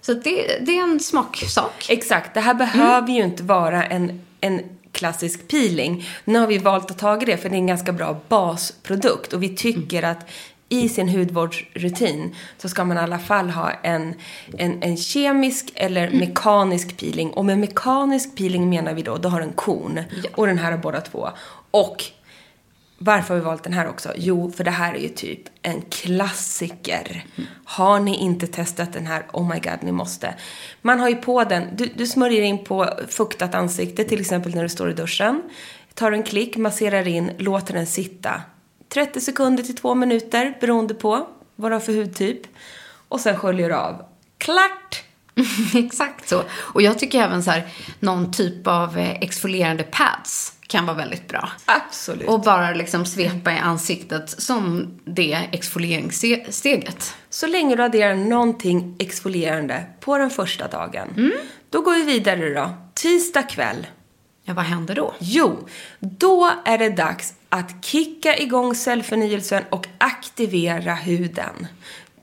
Så 0.00 0.14
det, 0.14 0.58
det 0.66 0.78
är 0.78 0.82
en 0.82 1.00
smaksak. 1.00 1.86
Exakt, 1.88 2.34
det 2.34 2.40
här 2.40 2.54
behöver 2.54 3.08
ju 3.08 3.22
inte 3.22 3.42
vara 3.42 3.84
en, 3.84 4.26
en 4.40 4.79
klassisk 4.92 5.48
peeling. 5.48 6.08
Nu 6.24 6.38
har 6.38 6.46
vi 6.46 6.58
valt 6.58 6.90
att 6.90 6.98
ta 6.98 7.16
det 7.16 7.36
för 7.36 7.48
det 7.48 7.54
är 7.54 7.58
en 7.58 7.66
ganska 7.66 7.92
bra 7.92 8.20
basprodukt 8.28 9.32
och 9.32 9.42
vi 9.42 9.56
tycker 9.56 10.02
att 10.02 10.26
i 10.72 10.88
sin 10.88 11.08
hudvårdsrutin 11.08 12.34
så 12.58 12.68
ska 12.68 12.84
man 12.84 12.96
i 12.96 13.00
alla 13.00 13.18
fall 13.18 13.50
ha 13.50 13.70
en, 13.70 14.14
en, 14.58 14.82
en 14.82 14.96
kemisk 14.96 15.72
eller 15.74 16.10
mekanisk 16.10 16.96
peeling. 17.00 17.30
Och 17.30 17.44
med 17.44 17.58
mekanisk 17.58 18.36
peeling 18.36 18.70
menar 18.70 18.94
vi 18.94 19.02
då, 19.02 19.16
då 19.16 19.28
har 19.28 19.40
den 19.40 19.52
korn. 19.52 20.00
Och 20.34 20.46
den 20.46 20.58
här 20.58 20.70
har 20.70 20.78
båda 20.78 21.00
två. 21.00 21.28
Och 21.70 22.04
varför 23.02 23.34
har 23.34 23.40
vi 23.40 23.46
valt 23.46 23.64
den 23.64 23.72
här 23.72 23.88
också? 23.88 24.12
Jo, 24.16 24.50
för 24.50 24.64
det 24.64 24.70
här 24.70 24.94
är 24.94 24.98
ju 24.98 25.08
typ 25.08 25.40
en 25.62 25.82
klassiker. 25.82 27.24
Har 27.64 28.00
ni 28.00 28.16
inte 28.16 28.46
testat 28.46 28.92
den 28.92 29.06
här, 29.06 29.26
oh 29.32 29.48
my 29.48 29.60
god, 29.60 29.82
ni 29.82 29.92
måste. 29.92 30.34
Man 30.82 31.00
har 31.00 31.08
ju 31.08 31.16
på 31.16 31.44
den, 31.44 31.76
du, 31.76 31.86
du 31.94 32.06
smörjer 32.06 32.42
in 32.42 32.64
på 32.64 32.90
fuktat 33.08 33.54
ansikte, 33.54 34.04
till 34.04 34.20
exempel 34.20 34.54
när 34.54 34.62
du 34.62 34.68
står 34.68 34.90
i 34.90 34.92
duschen. 34.92 35.42
Tar 35.94 36.12
en 36.12 36.22
klick, 36.22 36.56
masserar 36.56 37.08
in, 37.08 37.32
låter 37.38 37.74
den 37.74 37.86
sitta. 37.86 38.42
30 38.88 39.20
sekunder 39.20 39.62
till 39.62 39.76
2 39.76 39.94
minuter, 39.94 40.58
beroende 40.60 40.94
på 40.94 41.28
vad 41.56 41.70
du 41.70 41.74
har 41.74 41.80
för 41.80 41.92
hudtyp. 41.92 42.40
Och 43.08 43.20
sen 43.20 43.36
sköljer 43.36 43.68
du 43.68 43.74
av. 43.74 44.02
Klart! 44.38 45.04
Exakt 45.74 46.28
så. 46.28 46.42
Och 46.52 46.82
jag 46.82 46.98
tycker 46.98 47.22
även 47.22 47.42
så 47.42 47.50
här, 47.50 47.66
någon 48.00 48.30
typ 48.30 48.66
av 48.66 48.98
eh, 48.98 49.10
exfolierande 49.10 49.82
pads 49.82 50.52
kan 50.66 50.86
vara 50.86 50.96
väldigt 50.96 51.28
bra. 51.28 51.50
Absolut. 51.64 52.28
Och 52.28 52.40
bara 52.40 52.74
liksom 52.74 53.06
svepa 53.06 53.52
i 53.52 53.58
ansiktet 53.58 54.42
som 54.42 54.94
det 55.04 55.48
exfolieringssteget. 55.52 57.14
Så 57.30 57.46
länge 57.46 57.76
du 57.76 57.82
adderar 57.82 58.14
någonting 58.14 58.96
exfolierande 58.98 59.84
på 60.00 60.18
den 60.18 60.30
första 60.30 60.68
dagen. 60.68 61.08
Mm. 61.16 61.32
Då 61.70 61.80
går 61.80 61.94
vi 61.94 62.02
vidare 62.02 62.54
då. 62.54 62.70
Tisdag 62.94 63.42
kväll. 63.42 63.86
Ja, 64.44 64.54
vad 64.54 64.64
händer 64.64 64.94
då? 64.94 65.14
Jo, 65.18 65.68
då 66.00 66.50
är 66.64 66.78
det 66.78 66.88
dags 66.88 67.34
att 67.48 67.84
kicka 67.84 68.38
igång 68.38 68.74
cellförnyelsen 68.74 69.62
och 69.70 69.86
aktivera 69.98 70.94
huden. 70.94 71.66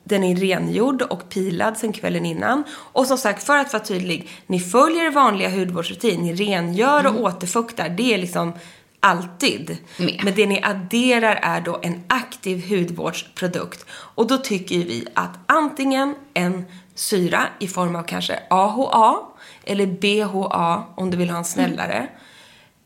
Den 0.08 0.24
är 0.24 0.36
rengjord 0.36 1.02
och 1.02 1.30
pilad 1.30 1.78
sen 1.78 1.94
kvällen 1.94 2.26
innan. 2.26 2.64
Och 2.74 3.08
som 3.08 3.18
sagt, 3.18 3.44
för 3.44 3.58
att 3.58 3.74
vara 3.74 3.84
tydlig, 3.84 4.30
ni 4.48 4.60
följer 4.60 5.12
vanliga 5.12 5.50
hudvårdsrutin. 5.50 6.22
Ni 6.22 6.34
rengör 6.34 7.08
och 7.08 7.22
återfuktar. 7.22 7.90
Det 7.90 8.14
är 8.14 8.18
liksom 8.18 8.54
alltid. 9.00 9.78
Med. 9.98 10.22
Men 10.24 10.36
det 10.36 10.46
ni 10.46 10.64
adderar 10.64 11.40
är 11.42 11.62
då 11.62 11.80
en 11.82 12.04
aktiv 12.08 12.70
hudvårdsprodukt. 12.70 13.86
Och 13.90 14.28
då 14.28 14.38
tycker 14.38 14.76
vi 14.76 15.08
att 15.14 15.40
antingen 15.46 16.16
en 16.34 16.66
syra 16.96 17.44
i 17.60 17.68
form 17.68 17.96
av 17.96 18.04
kanske 18.04 18.40
AHA 18.50 19.20
eller 19.64 19.86
BHA 19.86 20.86
om 20.96 21.12
du 21.12 21.18
vill 21.18 21.30
ha 21.30 21.38
en 21.38 21.46
snällare. 21.46 22.08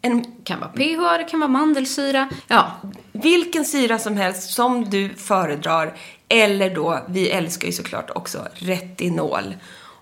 En 0.01 0.25
kan 0.43 0.60
vara 0.60 0.70
PH, 0.70 1.17
det 1.17 1.24
kan 1.29 1.39
vara 1.39 1.50
mandelsyra. 1.50 2.29
Ja, 2.48 2.72
vilken 3.12 3.65
syra 3.65 4.00
som 4.00 4.17
helst 4.17 4.53
som 4.53 4.89
du 4.89 5.10
föredrar. 5.10 5.93
Eller 6.27 6.75
då, 6.75 7.00
vi 7.08 7.29
älskar 7.29 7.67
ju 7.67 7.74
såklart 7.74 8.10
också 8.15 8.48
retinol. 8.53 9.55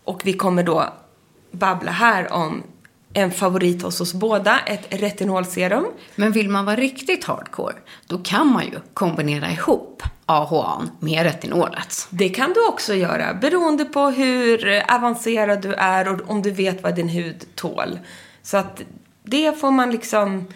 Och 0.04 0.22
vi 0.24 0.34
kommer 0.34 0.64
då 0.64 0.94
babbla 1.52 1.92
här 1.92 2.34
om 2.34 2.64
en 3.14 3.32
favorit 3.32 3.82
hos 3.82 4.02
oss 4.02 4.14
båda, 4.14 4.60
ett 4.60 5.02
retinolserum. 5.02 5.86
men 6.16 6.32
vill 6.32 6.50
man 6.50 6.66
vara 6.66 6.76
riktigt 6.76 7.24
hardcore, 7.24 7.76
då 8.08 8.18
kan 8.18 8.48
man 8.48 8.66
ju 8.66 8.80
kombinera 8.94 9.52
ihop 9.52 10.04
AHA 10.26 10.82
med 11.00 11.24
retinolet. 11.24 12.08
Det 12.10 12.30
kan 12.30 12.54
du 12.54 12.68
också 12.68 12.94
göra, 12.94 13.34
beroende 13.34 13.86
på 13.86 14.10
hur 14.10 14.84
avancerad 14.96 15.62
du 15.62 15.74
är 15.74 16.08
och 16.08 16.30
om 16.32 16.42
du 16.42 16.52
vet 16.52 16.84
vad 16.84 16.96
din 16.96 17.10
hud 17.10 17.46
tål. 17.56 18.00
Så 18.44 18.58
att 18.58 18.82
det 19.30 19.60
får 19.60 19.72
man 19.72 19.92
liksom 19.92 20.48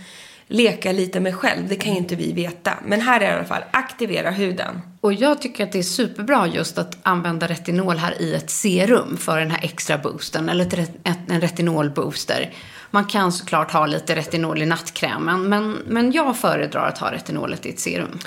leka 0.48 0.92
lite 0.92 1.20
med 1.20 1.36
själv, 1.36 1.68
det 1.68 1.76
kan 1.76 1.92
ju 1.92 1.98
inte 1.98 2.16
vi 2.16 2.34
veta. 2.34 2.74
Men 2.86 3.02
här 3.02 3.16
är 3.16 3.26
det 3.26 3.32
i 3.32 3.36
alla 3.36 3.46
fall, 3.46 3.64
aktivera 3.72 4.32
huden. 4.32 4.82
Och 5.02 5.14
jag 5.14 5.42
tycker 5.42 5.64
att 5.64 5.72
det 5.72 5.80
är 5.80 5.84
superbra 5.84 6.48
just 6.48 6.78
att 6.78 6.98
använda 7.04 7.48
retinol 7.48 7.98
här 7.98 8.22
i 8.22 8.34
ett 8.34 8.50
serum 8.50 9.18
för 9.18 9.40
den 9.40 9.52
här 9.52 9.60
extra 9.64 9.98
boosten, 9.98 10.50
eller 10.50 10.66
ett, 10.66 10.74
ret- 10.74 11.08
ett, 11.08 11.32
en 11.32 11.42
retinolbooster. 11.42 12.54
Man 12.92 13.06
kan 13.06 13.32
såklart 13.32 13.72
ha 13.72 13.86
lite 13.86 14.16
retinol 14.16 14.62
i 14.62 14.66
nattkrämen, 14.66 15.50
men, 15.50 15.72
men 15.72 16.12
jag 16.12 16.38
föredrar 16.38 16.88
att 16.88 16.98
ha 16.98 17.12
retinolet 17.12 17.66
i 17.66 17.70
ett 17.70 17.80
serum. 17.80 18.20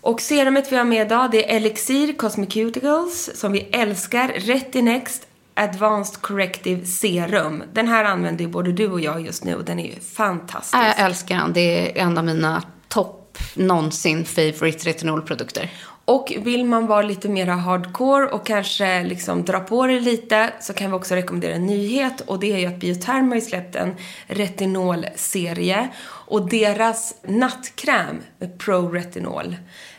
Och 0.00 0.20
serumet 0.20 0.72
vi 0.72 0.76
har 0.76 0.84
med 0.84 1.06
idag, 1.06 1.30
det 1.30 1.52
är 1.52 1.56
Elixir 1.56 2.12
Cosmeceuticals, 2.12 3.30
som 3.34 3.52
vi 3.52 3.60
älskar. 3.60 4.32
Retinext 4.36 5.26
Advanced 5.56 6.22
Corrective 6.22 6.86
Serum. 6.86 7.64
Den 7.72 7.88
här 7.88 8.04
använder 8.04 8.44
ju 8.44 8.50
både 8.50 8.72
du 8.72 8.88
och 8.88 9.00
jag 9.00 9.20
just 9.20 9.44
nu 9.44 9.54
och 9.54 9.64
den 9.64 9.78
är 9.78 9.86
ju 9.94 10.00
fantastisk. 10.00 10.74
Jag 10.74 10.98
älskar 10.98 11.36
den. 11.36 11.52
Det 11.52 12.00
är 12.00 12.04
en 12.04 12.18
av 12.18 12.24
mina 12.24 12.62
topp 12.88 13.38
någonsin 13.54 14.24
favorite 14.24 14.88
retinolprodukter. 14.88 15.70
Och 16.04 16.32
vill 16.38 16.64
man 16.64 16.86
vara 16.86 17.02
lite 17.02 17.28
mer 17.28 17.46
hardcore 17.46 18.26
och 18.26 18.46
kanske 18.46 19.02
liksom 19.04 19.44
dra 19.44 19.60
på 19.60 19.86
det 19.86 20.00
lite 20.00 20.52
så 20.60 20.72
kan 20.72 20.90
vi 20.90 20.96
också 20.96 21.14
rekommendera 21.14 21.54
en 21.54 21.66
nyhet 21.66 22.20
och 22.20 22.40
det 22.40 22.52
är 22.52 22.58
ju 22.58 22.66
att 22.66 22.80
Bioterm 22.80 23.28
har 23.28 23.34
ju 23.34 23.40
släppt 23.40 23.76
en 23.76 23.94
retinolserie 24.26 25.88
och 26.06 26.48
deras 26.48 27.14
nattkräm 27.22 28.16
med 28.38 28.58
Pro 28.58 28.88
Retinol 28.88 29.56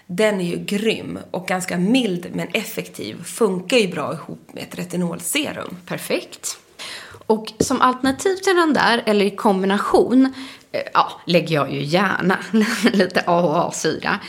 den 0.08 0.42
är 0.42 0.46
ju 0.46 0.58
grym 0.58 1.20
och 1.32 1.48
ganska 1.48 1.78
mild 1.78 2.28
men 2.34 2.48
effektiv. 2.54 3.24
Funkar 3.24 3.78
ju 3.78 3.88
bra 3.88 4.14
ihop 4.14 4.50
med 4.54 4.64
ett 4.64 4.80
retinolserum. 4.80 5.78
Perfekt. 5.86 6.58
Och 7.28 7.54
som 7.60 7.82
alternativ 7.82 8.36
till 8.36 8.56
den 8.56 8.74
där, 8.74 9.04
eller 9.06 9.26
i 9.26 9.32
kombination, 9.32 10.34
eh, 10.72 10.82
ja, 10.94 11.22
lägger 11.26 11.56
jag 11.56 11.74
ju 11.74 11.84
gärna 11.84 12.40
lite 12.94 13.24
AHA-syra. 13.28 14.20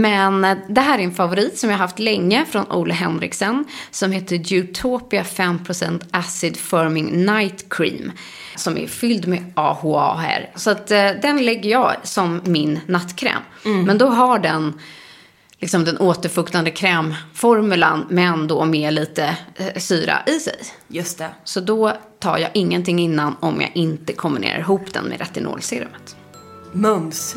Men 0.00 0.46
det 0.68 0.80
här 0.80 0.98
är 0.98 1.02
en 1.02 1.14
favorit 1.14 1.58
som 1.58 1.70
jag 1.70 1.78
haft 1.78 1.98
länge 1.98 2.44
från 2.44 2.72
Ole 2.72 2.94
Henriksen 2.94 3.64
som 3.90 4.12
heter 4.12 4.54
Utopia 4.54 5.22
5% 5.22 6.04
Acid 6.10 6.56
Firming 6.56 7.26
Night 7.26 7.66
Cream 7.68 8.12
som 8.56 8.78
är 8.78 8.86
fylld 8.86 9.28
med 9.28 9.52
AHA 9.54 10.16
här. 10.16 10.50
Så 10.54 10.70
att 10.70 10.90
eh, 10.90 11.10
den 11.22 11.44
lägger 11.44 11.70
jag 11.70 11.94
som 12.02 12.40
min 12.44 12.80
nattkräm. 12.86 13.42
Men 13.86 13.98
då 13.98 14.06
har 14.06 14.38
den 14.38 14.80
liksom 15.58 15.84
den 15.84 15.98
återfuktande 15.98 16.70
krämformulan 16.70 18.06
men 18.10 18.48
då 18.48 18.64
med 18.64 18.94
lite 18.94 19.36
eh, 19.56 19.76
syra 19.76 20.18
i 20.26 20.40
sig. 20.40 20.58
Just 20.88 21.18
det. 21.18 21.30
Så 21.44 21.60
då 21.60 21.92
tar 22.18 22.38
jag 22.38 22.50
ingenting 22.54 22.98
innan 22.98 23.36
om 23.40 23.60
jag 23.60 23.70
inte 23.74 24.12
kombinerar 24.12 24.58
ihop 24.58 24.92
den 24.92 25.04
med 25.04 25.18
retinolserumet. 25.18 26.16
Mums. 26.72 27.36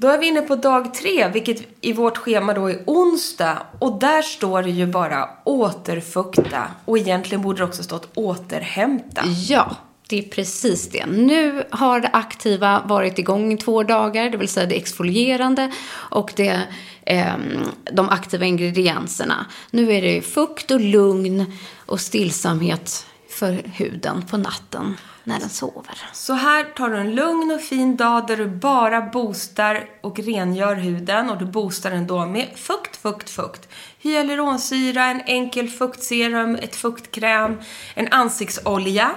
Då 0.00 0.08
är 0.08 0.18
vi 0.18 0.26
inne 0.26 0.42
på 0.42 0.56
dag 0.56 0.94
tre, 0.94 1.28
vilket 1.28 1.62
i 1.80 1.92
vårt 1.92 2.16
schema 2.16 2.52
då 2.52 2.70
är 2.70 2.82
onsdag. 2.86 3.62
Och 3.78 3.98
där 3.98 4.22
står 4.22 4.62
det 4.62 4.70
ju 4.70 4.86
bara 4.86 5.28
återfukta. 5.44 6.62
Och 6.84 6.98
egentligen 6.98 7.42
borde 7.42 7.58
det 7.58 7.64
också 7.64 7.82
stått 7.82 8.08
återhämta. 8.14 9.22
Ja, 9.26 9.76
det 10.08 10.18
är 10.18 10.22
precis 10.22 10.90
det. 10.90 11.06
Nu 11.06 11.64
har 11.70 12.00
det 12.00 12.08
aktiva 12.08 12.82
varit 12.86 13.18
igång 13.18 13.52
i 13.52 13.56
två 13.56 13.82
dagar, 13.82 14.30
det 14.30 14.36
vill 14.36 14.48
säga 14.48 14.66
det 14.66 14.76
exfolierande 14.76 15.72
och 15.92 16.32
det, 16.36 16.60
eh, 17.06 17.34
de 17.92 18.08
aktiva 18.08 18.44
ingredienserna. 18.44 19.46
Nu 19.70 19.92
är 19.92 20.02
det 20.02 20.22
fukt 20.22 20.70
och 20.70 20.80
lugn 20.80 21.52
och 21.86 22.00
stillsamhet 22.00 23.06
för 23.28 23.62
huden 23.64 24.24
på 24.30 24.36
natten 24.36 24.96
när 25.24 25.40
den 25.40 25.48
sover. 25.48 25.98
Så 26.12 26.32
här 26.32 26.64
tar 26.64 26.88
du 26.88 26.96
en 26.96 27.14
lugn 27.14 27.50
och 27.50 27.60
fin 27.60 27.96
dag 27.96 28.26
där 28.26 28.36
du 28.36 28.46
bara 28.46 29.00
boostar 29.00 29.84
och 30.00 30.18
rengör 30.18 30.74
huden 30.74 31.30
och 31.30 31.38
du 31.38 31.44
boostar 31.44 31.90
den 31.90 32.06
då 32.06 32.26
med 32.26 32.48
fukt, 32.56 32.96
fukt, 32.96 33.30
fukt. 33.30 33.68
Hyaluronsyra, 33.98 35.04
en 35.04 35.20
enkel 35.26 35.68
fuktserum, 35.68 36.54
ett 36.54 36.76
fuktkräm, 36.76 37.60
en 37.94 38.08
ansiktsolja. 38.10 39.10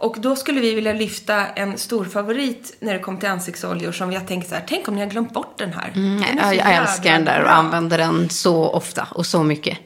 Och 0.00 0.16
då 0.18 0.36
skulle 0.36 0.60
vi 0.60 0.74
vilja 0.74 0.92
lyfta 0.92 1.46
en 1.46 1.78
stor 1.78 2.04
favorit 2.04 2.76
när 2.80 2.92
det 2.92 2.98
kommer 2.98 3.20
till 3.20 3.28
ansiktsoljor 3.28 3.92
som 3.92 4.08
vi 4.08 4.16
har 4.16 4.24
tänkt 4.24 4.48
så 4.48 4.54
här, 4.54 4.64
tänk 4.68 4.88
om 4.88 4.94
ni 4.94 5.00
har 5.00 5.08
glömt 5.08 5.32
bort 5.32 5.58
den 5.58 5.72
här. 5.72 5.90
Den 5.94 6.04
Mm, 6.04 6.38
jag, 6.38 6.46
jag 6.46 6.54
jävla 6.54 6.72
älskar 6.74 7.12
den 7.12 7.24
där 7.24 7.42
och 7.42 7.52
använder 7.52 7.98
den 7.98 8.28
så 8.28 8.68
ofta 8.68 9.08
och 9.10 9.26
så 9.26 9.42
mycket. 9.42 9.78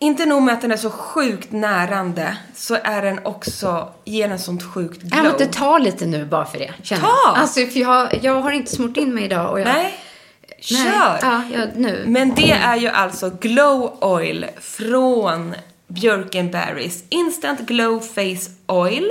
Inte 0.00 0.26
nog 0.26 0.42
med 0.42 0.54
att 0.54 0.60
den 0.60 0.72
är 0.72 0.76
så 0.76 0.90
sjukt 0.90 1.52
närande, 1.52 2.36
så 2.54 2.78
är 2.84 3.02
den 3.02 3.26
också, 3.26 3.92
ger 4.04 4.28
en 4.30 4.38
sånt 4.38 4.62
sjukt 4.62 5.02
glow. 5.02 5.24
Jag 5.24 5.32
måste 5.32 5.46
ta 5.46 5.78
lite 5.78 6.06
nu 6.06 6.24
bara 6.24 6.44
för 6.44 6.58
det. 6.58 6.72
Känner 6.82 7.02
Ta! 7.02 7.36
Alltså, 7.36 7.66
för 7.66 7.80
jag, 7.80 8.18
jag 8.22 8.40
har 8.42 8.52
inte 8.52 8.72
smort 8.72 8.96
in 8.96 9.14
mig 9.14 9.24
idag. 9.24 9.50
Och 9.50 9.60
jag, 9.60 9.64
Nej, 9.64 9.98
Nej. 10.42 10.60
kör! 10.60 11.18
Ja, 11.22 11.42
jag, 11.54 11.68
nu. 11.76 12.04
Men 12.06 12.34
det 12.34 12.52
är 12.52 12.76
ju 12.76 12.88
alltså 12.88 13.30
Glow 13.40 13.98
Oil 14.00 14.46
från 14.60 15.54
Björkenberries 15.86 17.04
Instant 17.08 17.60
Glow 17.60 18.00
Face 18.00 18.50
Oil. 18.66 19.10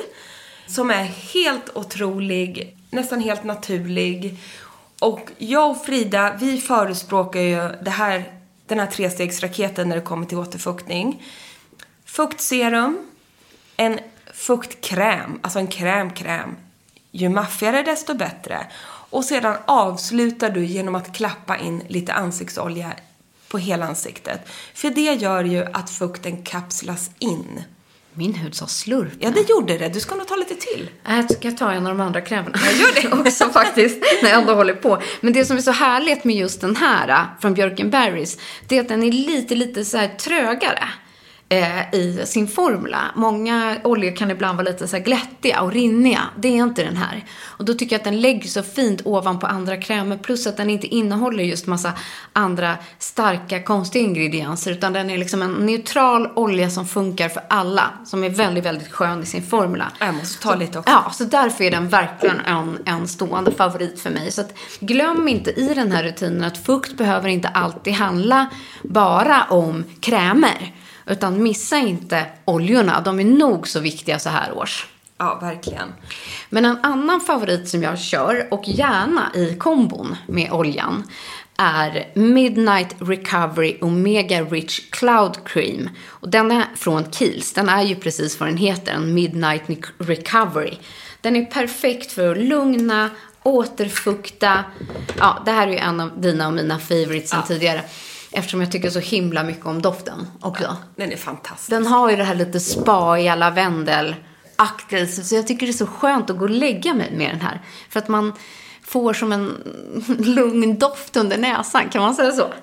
Som 0.68 0.92
är 0.92 1.04
helt 1.34 1.78
otrolig, 1.78 2.78
nästan 2.90 3.20
helt 3.22 3.44
naturlig. 3.44 4.38
Och 5.00 5.32
jag 5.38 5.72
och 5.72 5.86
Frida, 5.86 6.34
vi 6.40 6.58
förespråkar 6.62 7.40
ju 7.40 7.70
det 7.82 7.90
här, 7.90 8.24
den 8.68 8.80
här 8.80 8.88
trestegsraketen 8.88 9.90
när 9.90 9.96
det 9.96 10.02
kommer 10.02 10.26
till 10.26 10.38
återfuktning. 10.38 11.24
Fuktserum, 12.06 13.08
en 13.78 14.00
fuktkräm, 14.34 15.40
alltså 15.42 15.60
en 15.60 15.68
kräm-kräm. 15.68 16.56
Ju 17.12 17.30
maffigare 17.30 17.84
desto 17.84 18.14
bättre. 18.14 18.68
Och 19.10 19.26
sedan 19.26 19.56
avslutar 19.66 20.50
du 20.50 20.66
genom 20.66 20.96
att 20.96 21.16
klappa 21.16 21.58
in 21.58 21.84
lite 21.88 22.14
ansiktsolja 22.14 22.94
på 23.48 23.58
hela 23.58 23.88
ansiktet. 23.88 24.42
För 24.74 24.90
det 24.90 25.14
gör 25.14 25.44
ju 25.44 25.66
att 25.74 25.90
fukten 25.90 26.44
kapslas 26.44 27.12
in. 27.20 27.64
Min 28.18 28.34
hud 28.34 28.56
sa 28.56 28.68
slurp. 28.68 29.14
Ja, 29.20 29.30
det 29.30 29.50
gjorde 29.50 29.78
det. 29.78 29.90
Du 29.90 30.00
ska 30.00 30.16
nog 30.16 30.28
ta 30.28 30.36
lite 30.36 30.56
till. 30.56 30.90
Jag 31.06 31.32
ska 31.32 31.52
ta 31.52 31.72
en 31.72 31.88
av 31.88 31.98
de 31.98 32.04
andra 32.04 32.22
krämerna. 32.22 32.58
Jag 32.66 32.74
gör 32.74 33.02
det 33.02 33.22
också 33.30 33.50
faktiskt, 33.50 34.04
när 34.24 34.30
jag 34.30 34.42
ändå 34.42 34.54
håller 34.54 34.74
på. 34.74 35.02
Men 35.22 35.34
det 35.34 35.46
som 35.46 35.58
är 35.58 35.62
så 35.62 35.72
härligt 35.72 36.24
med 36.24 36.36
just 36.36 36.62
den 36.62 36.76
här 36.76 37.10
äh, 37.10 37.22
från 37.42 37.54
Björkenberries, 37.54 38.38
det 38.68 38.78
är 38.78 38.82
att 38.82 38.88
den 38.88 39.04
är 39.04 39.12
lite, 39.12 39.56
lite 39.56 39.86
så 39.86 39.98
här 39.98 40.08
trögare 40.08 40.90
eh, 41.50 41.94
i 41.94 42.22
sin 42.26 42.48
formula. 42.48 43.12
Många 43.16 43.78
oljor 43.84 44.16
kan 44.16 44.32
ibland 44.32 44.58
vara 44.58 44.68
lite 44.70 44.88
så 44.88 44.96
här 44.96 45.04
glättiga 45.04 45.62
och 45.62 45.72
rinniga. 45.72 46.22
Det 46.38 46.48
är 46.48 46.64
inte 46.64 46.84
den 46.84 46.98
här. 46.98 47.26
Och 47.46 47.66
då 47.66 47.74
tycker 47.74 47.94
jag 47.94 48.00
att 48.00 48.04
den 48.04 48.22
lägger 48.22 48.48
så 48.48 48.64
fint 48.64 49.02
ovanpå 49.06 49.48
andra 49.48 49.78
krämer. 49.78 50.18
Plus 50.18 50.48
att 50.48 50.58
den 50.58 50.70
inte 50.70 50.88
innehåller 50.88 51.44
just 51.44 51.68
massa 51.68 51.94
andra 52.34 52.78
starka, 53.00 53.64
konstiga 53.64 54.06
ingredienser. 54.06 54.72
Utan 54.72 54.94
den 54.94 55.10
är 55.10 55.18
liksom 55.18 55.42
en 55.42 55.54
neutral 55.54 56.32
olja 56.36 56.70
som 56.70 56.88
funkar 56.88 57.30
för 57.30 57.44
alla. 57.50 57.90
Som 58.06 58.24
är 58.24 58.30
väldigt, 58.30 58.66
väldigt 58.66 58.92
skön 58.92 59.24
i 59.24 59.26
sin 59.26 59.44
formula. 59.44 59.92
Jag 60.00 60.16
måste 60.16 60.44
ta 60.44 60.56
lite 60.56 60.80
också. 60.80 60.92
Ja, 60.92 61.12
så 61.12 61.24
därför 61.24 61.64
är 61.64 61.72
den 61.72 61.90
verkligen 61.90 62.40
en, 62.40 62.78
en 62.86 63.08
stående 63.08 63.52
favorit 63.52 64.00
för 64.00 64.10
mig. 64.10 64.32
Så 64.32 64.42
att, 64.42 64.54
glöm 64.80 65.28
inte 65.28 65.52
i 65.52 65.74
den 65.74 65.92
här 65.92 66.04
rutinen 66.04 66.44
att 66.44 66.66
fukt 66.66 66.98
behöver 66.98 67.30
inte 67.30 67.48
alltid 67.48 67.94
handla 67.94 68.48
bara 68.84 69.44
om 69.44 69.84
krämer. 70.02 70.74
Utan 71.08 71.44
missa 71.44 71.78
inte 71.78 72.26
oljorna, 72.46 73.02
de 73.02 73.20
är 73.20 73.24
nog 73.24 73.68
så 73.68 73.80
viktiga 73.80 74.20
så 74.20 74.30
här 74.30 74.58
års. 74.58 74.88
Ja, 75.18 75.40
verkligen. 75.42 75.94
Men 76.50 76.66
en 76.66 76.78
annan 76.84 77.22
favorit 77.22 77.70
som 77.70 77.84
jag 77.84 78.00
kör, 78.00 78.48
och 78.52 78.68
gärna 78.68 79.32
i 79.36 79.56
kombon 79.56 80.16
med 80.28 80.52
oljan, 80.52 81.04
är 81.58 82.08
Midnight 82.14 82.96
Recovery 83.00 83.78
Omega 83.82 84.42
Rich 84.42 84.90
Cloud 84.92 85.38
Cream. 85.46 85.90
Och 86.08 86.30
den 86.30 86.52
är 86.52 86.66
från 86.76 87.04
Kiehl's. 87.04 87.56
Den 87.56 87.70
är 87.70 87.84
ju 87.84 87.96
precis 87.96 88.40
vad 88.40 88.50
den 88.50 88.58
heter, 88.58 88.92
en 88.92 89.14
Midnight 89.14 89.64
Recovery. 89.98 90.78
Den 91.22 91.36
är 91.36 91.46
perfekt 91.46 92.12
för 92.12 92.32
att 92.32 92.38
lugna, 92.38 93.10
återfukta. 93.44 94.64
Ja, 95.18 95.42
det 95.46 95.52
här 95.52 95.68
är 95.68 95.72
ju 95.72 95.78
en 95.78 96.00
av 96.00 96.22
dina 96.22 96.48
och 96.48 96.54
mina 96.54 96.80
favorites 96.80 97.30
sen 97.30 97.44
tidigare. 97.44 97.84
Eftersom 98.32 98.62
jag 98.62 98.72
tycker 98.72 98.90
så 98.90 99.00
himla 99.00 99.44
mycket 99.44 99.66
om 99.66 99.82
doften 99.82 100.28
också. 100.42 100.76
Den 100.96 101.12
är 101.12 101.18
fantastisk. 101.18 101.70
Den 101.70 101.88
har 101.88 102.10
ju 102.10 102.16
det 102.16 102.24
här 102.24 102.36
lite 102.36 102.60
spaiga 102.60 103.36
lavendelaktigt. 103.36 105.28
Så 105.28 105.36
jag 105.36 105.48
tycker 105.48 105.66
det 105.66 105.72
är 105.72 105.74
så 105.74 105.88
skönt 105.88 106.30
att 106.30 106.38
gå 106.38 106.44
och 106.44 106.50
lägga 106.50 106.94
mig 106.94 107.12
med 107.18 107.30
den 107.30 107.42
här. 107.42 107.62
För 107.90 108.00
att 108.00 108.08
man 108.08 108.34
får 108.84 109.14
som 109.14 109.32
en 109.32 109.52
lugn 110.20 110.80
doft 110.80 111.18
under 111.18 111.38
näsan. 111.38 111.90
Kan 111.90 112.02
man 112.02 112.16
säga 112.16 112.32
så? 112.32 112.54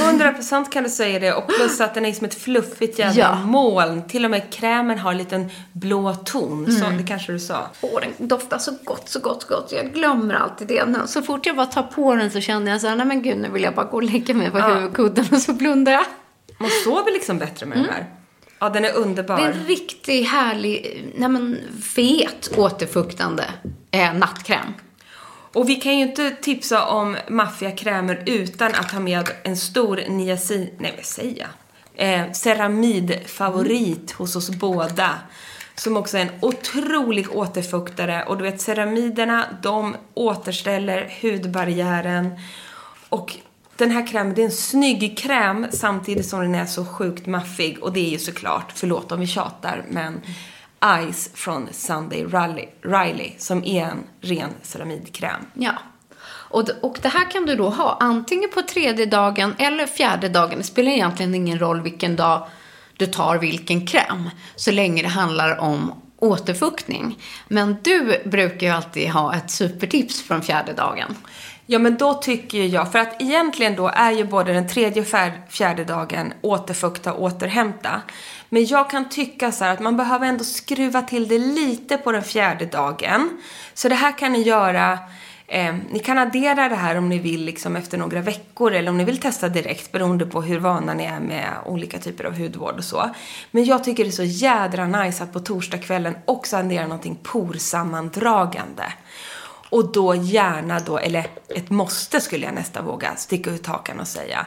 100% 0.00 0.70
kan 0.70 0.84
du 0.84 0.90
säga 0.90 1.18
det. 1.18 1.32
Och 1.32 1.46
plus 1.48 1.80
att 1.80 1.94
den 1.94 2.04
är 2.04 2.12
som 2.12 2.26
ett 2.26 2.34
fluffigt 2.42 2.98
jävla 2.98 3.20
Ja. 3.22 3.34
moln. 3.46 4.08
Till 4.08 4.24
och 4.24 4.30
med 4.30 4.52
krämen 4.52 4.98
har 4.98 5.12
en 5.12 5.18
liten 5.18 5.50
blå 5.72 6.14
ton. 6.14 6.72
Så 6.72 6.84
det 6.98 7.02
kanske 7.08 7.32
du 7.32 7.38
sa. 7.38 7.66
Åh, 7.80 8.00
den 8.18 8.28
doftar 8.28 8.58
så 8.58 8.72
gott, 8.84 9.08
så 9.08 9.20
gott, 9.20 9.42
så 9.42 9.48
gott. 9.48 9.72
Jag 9.72 9.92
glömmer 9.94 10.34
alltid 10.34 10.68
det. 10.68 10.84
nu. 10.84 10.98
Så 11.06 11.22
fort 11.22 11.46
jag 11.46 11.56
bara 11.56 11.66
tar 11.66 11.82
på 11.82 12.14
den 12.14 12.30
så 12.30 12.40
känner 12.40 12.72
jag 12.72 12.80
så 12.80 12.86
här, 12.86 12.96
nej 12.96 13.06
men 13.06 13.22
gud, 13.22 13.38
nu 13.38 13.48
vill 13.48 13.62
jag 13.62 13.74
bara 13.74 13.86
gå 13.86 13.96
och 13.96 14.02
lägga 14.02 14.34
mig 14.34 14.50
på 14.50 14.58
huvudkudden 14.58 15.24
och 15.32 15.38
så 15.38 15.52
blundar 15.52 15.92
jag. 15.92 16.04
Man 16.58 16.70
sover 16.84 17.12
liksom 17.12 17.38
bättre 17.38 17.66
med 17.66 17.78
den 17.78 17.84
här. 17.84 18.06
Ja, 18.58 18.68
den 18.68 18.84
är 18.84 18.92
underbar. 18.96 19.36
Det 19.36 19.42
är 19.42 19.46
en 19.52 19.64
riktigt 19.66 20.28
härlig, 20.28 21.04
nej 21.16 21.28
men 21.28 21.58
fet 21.82 22.50
återfuktande 22.56 23.44
eh, 23.90 24.14
nattkräm. 24.14 24.74
Och 25.58 25.68
vi 25.68 25.74
kan 25.74 25.98
ju 25.98 26.02
inte 26.02 26.30
tipsa 26.30 26.86
om 26.86 27.16
maffiakrämer 27.28 28.22
utan 28.26 28.74
att 28.74 28.90
ha 28.90 29.00
med 29.00 29.28
en 29.42 29.56
stor 29.56 30.02
niacin... 30.08 30.70
Nej, 30.78 30.92
vad 30.96 31.04
säger 31.04 31.46
jag? 31.46 31.48
Eh, 32.08 32.32
ceramidfavorit 32.32 34.10
hos 34.10 34.36
oss 34.36 34.50
båda. 34.50 35.10
Som 35.74 35.96
också 35.96 36.18
är 36.18 36.22
en 36.22 36.32
otrolig 36.40 37.36
återfuktare. 37.36 38.24
Och 38.24 38.36
du 38.36 38.44
vet, 38.44 38.60
ceramiderna, 38.60 39.44
de 39.62 39.96
återställer 40.14 41.10
hudbarriären. 41.22 42.40
Och 43.08 43.36
den 43.76 43.90
här 43.90 44.06
krämen, 44.06 44.34
det 44.34 44.42
är 44.42 44.46
en 44.46 44.50
snygg 44.50 45.18
kräm 45.18 45.66
samtidigt 45.70 46.26
som 46.26 46.40
den 46.40 46.54
är 46.54 46.66
så 46.66 46.84
sjukt 46.84 47.26
maffig. 47.26 47.78
Och 47.82 47.92
det 47.92 48.00
är 48.00 48.10
ju 48.10 48.18
såklart, 48.18 48.72
förlåt 48.74 49.12
om 49.12 49.20
vi 49.20 49.26
tjatar, 49.26 49.84
men 49.90 50.20
Ice 51.12 51.30
från 51.34 51.68
Sunday 51.72 52.24
Riley, 52.24 52.68
Riley 52.82 53.32
som 53.38 53.64
är 53.64 53.84
en 53.84 54.04
ren 54.20 54.50
ceramidkräm. 54.62 55.46
Ja, 55.54 55.72
Och, 56.50 56.68
och 56.82 56.98
det 57.02 57.08
här 57.08 57.30
kan 57.30 57.46
du 57.46 57.54
då 57.54 57.68
ha 57.68 57.96
antingen 58.00 58.50
på 58.50 58.62
tredje 58.62 59.06
dagen 59.06 59.54
eller 59.58 59.86
fjärde 59.86 60.28
dagen. 60.28 60.58
Det 60.58 60.64
spelar 60.64 60.90
egentligen 60.90 61.34
ingen 61.34 61.58
roll 61.58 61.80
vilken 61.80 62.16
dag 62.16 62.46
du 62.96 63.06
tar 63.06 63.38
vilken 63.38 63.86
kräm. 63.86 64.30
Så 64.56 64.70
länge 64.70 65.02
det 65.02 65.08
handlar 65.08 65.58
om 65.58 66.02
återfuktning. 66.16 67.18
Men 67.48 67.76
du 67.82 68.22
brukar 68.24 68.66
ju 68.66 68.72
alltid 68.72 69.10
ha 69.10 69.34
ett 69.34 69.50
supertips 69.50 70.22
från 70.22 70.42
fjärde 70.42 70.72
dagen. 70.72 71.16
Ja, 71.70 71.78
men 71.78 71.96
då 71.96 72.14
tycker 72.14 72.58
ju 72.58 72.66
jag, 72.66 72.92
för 72.92 72.98
att 72.98 73.22
egentligen 73.22 73.76
då 73.76 73.88
är 73.88 74.12
ju 74.12 74.24
både 74.24 74.52
den 74.52 74.68
tredje 74.68 75.02
och 75.02 75.52
fjärde 75.52 75.84
dagen 75.84 76.32
återfukta 76.40 77.12
och 77.12 77.22
återhämta. 77.22 78.02
Men 78.48 78.66
jag 78.66 78.90
kan 78.90 79.08
tycka 79.08 79.52
så 79.52 79.64
här 79.64 79.72
att 79.72 79.80
man 79.80 79.96
behöver 79.96 80.26
ändå 80.26 80.44
skruva 80.44 81.02
till 81.02 81.28
det 81.28 81.38
lite 81.38 81.96
på 81.96 82.12
den 82.12 82.22
fjärde 82.22 82.66
dagen. 82.66 83.40
Så 83.74 83.88
det 83.88 83.94
här 83.94 84.18
kan 84.18 84.32
ni 84.32 84.42
göra, 84.42 84.98
eh, 85.46 85.74
ni 85.90 85.98
kan 85.98 86.18
addera 86.18 86.68
det 86.68 86.74
här 86.74 86.96
om 86.96 87.08
ni 87.08 87.18
vill 87.18 87.44
liksom 87.44 87.76
efter 87.76 87.98
några 87.98 88.20
veckor 88.20 88.72
eller 88.72 88.90
om 88.90 88.98
ni 88.98 89.04
vill 89.04 89.20
testa 89.20 89.48
direkt 89.48 89.92
beroende 89.92 90.26
på 90.26 90.42
hur 90.42 90.58
vana 90.58 90.94
ni 90.94 91.04
är 91.04 91.20
med 91.20 91.48
olika 91.66 91.98
typer 91.98 92.24
av 92.24 92.38
hudvård 92.38 92.74
och 92.78 92.84
så. 92.84 93.10
Men 93.50 93.64
jag 93.64 93.84
tycker 93.84 94.04
det 94.04 94.10
är 94.10 94.12
så 94.12 94.24
jädra 94.24 94.86
nice 94.86 95.24
att 95.24 95.32
på 95.32 95.40
torsdagskvällen 95.40 96.16
också 96.24 96.56
addera 96.56 96.82
någonting 96.82 97.18
porsammandragande. 97.22 98.84
Och 99.70 99.92
då 99.92 100.14
gärna 100.14 100.80
då, 100.80 100.98
eller 100.98 101.26
ett 101.48 101.70
måste 101.70 102.20
skulle 102.20 102.46
jag 102.46 102.54
nästan 102.54 102.84
våga 102.84 103.16
sticka 103.16 103.50
ut 103.50 103.66
hakan 103.66 104.00
och 104.00 104.08
säga. 104.08 104.46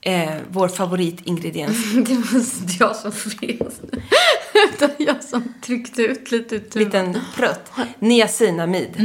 Eh, 0.00 0.34
vår 0.50 0.68
favoritingrediens. 0.68 1.94
Det 1.94 2.14
var 2.14 2.38
inte 2.38 2.74
jag 2.80 2.96
som 2.96 3.12
fes. 3.12 3.80
Utan 4.74 4.90
jag 4.98 5.24
som 5.24 5.54
tryckte 5.62 6.02
ut 6.02 6.30
lite 6.30 6.60
tuben. 6.60 6.84
liten 6.84 7.22
prutt. 7.34 7.72
Niacinamid. 7.98 8.96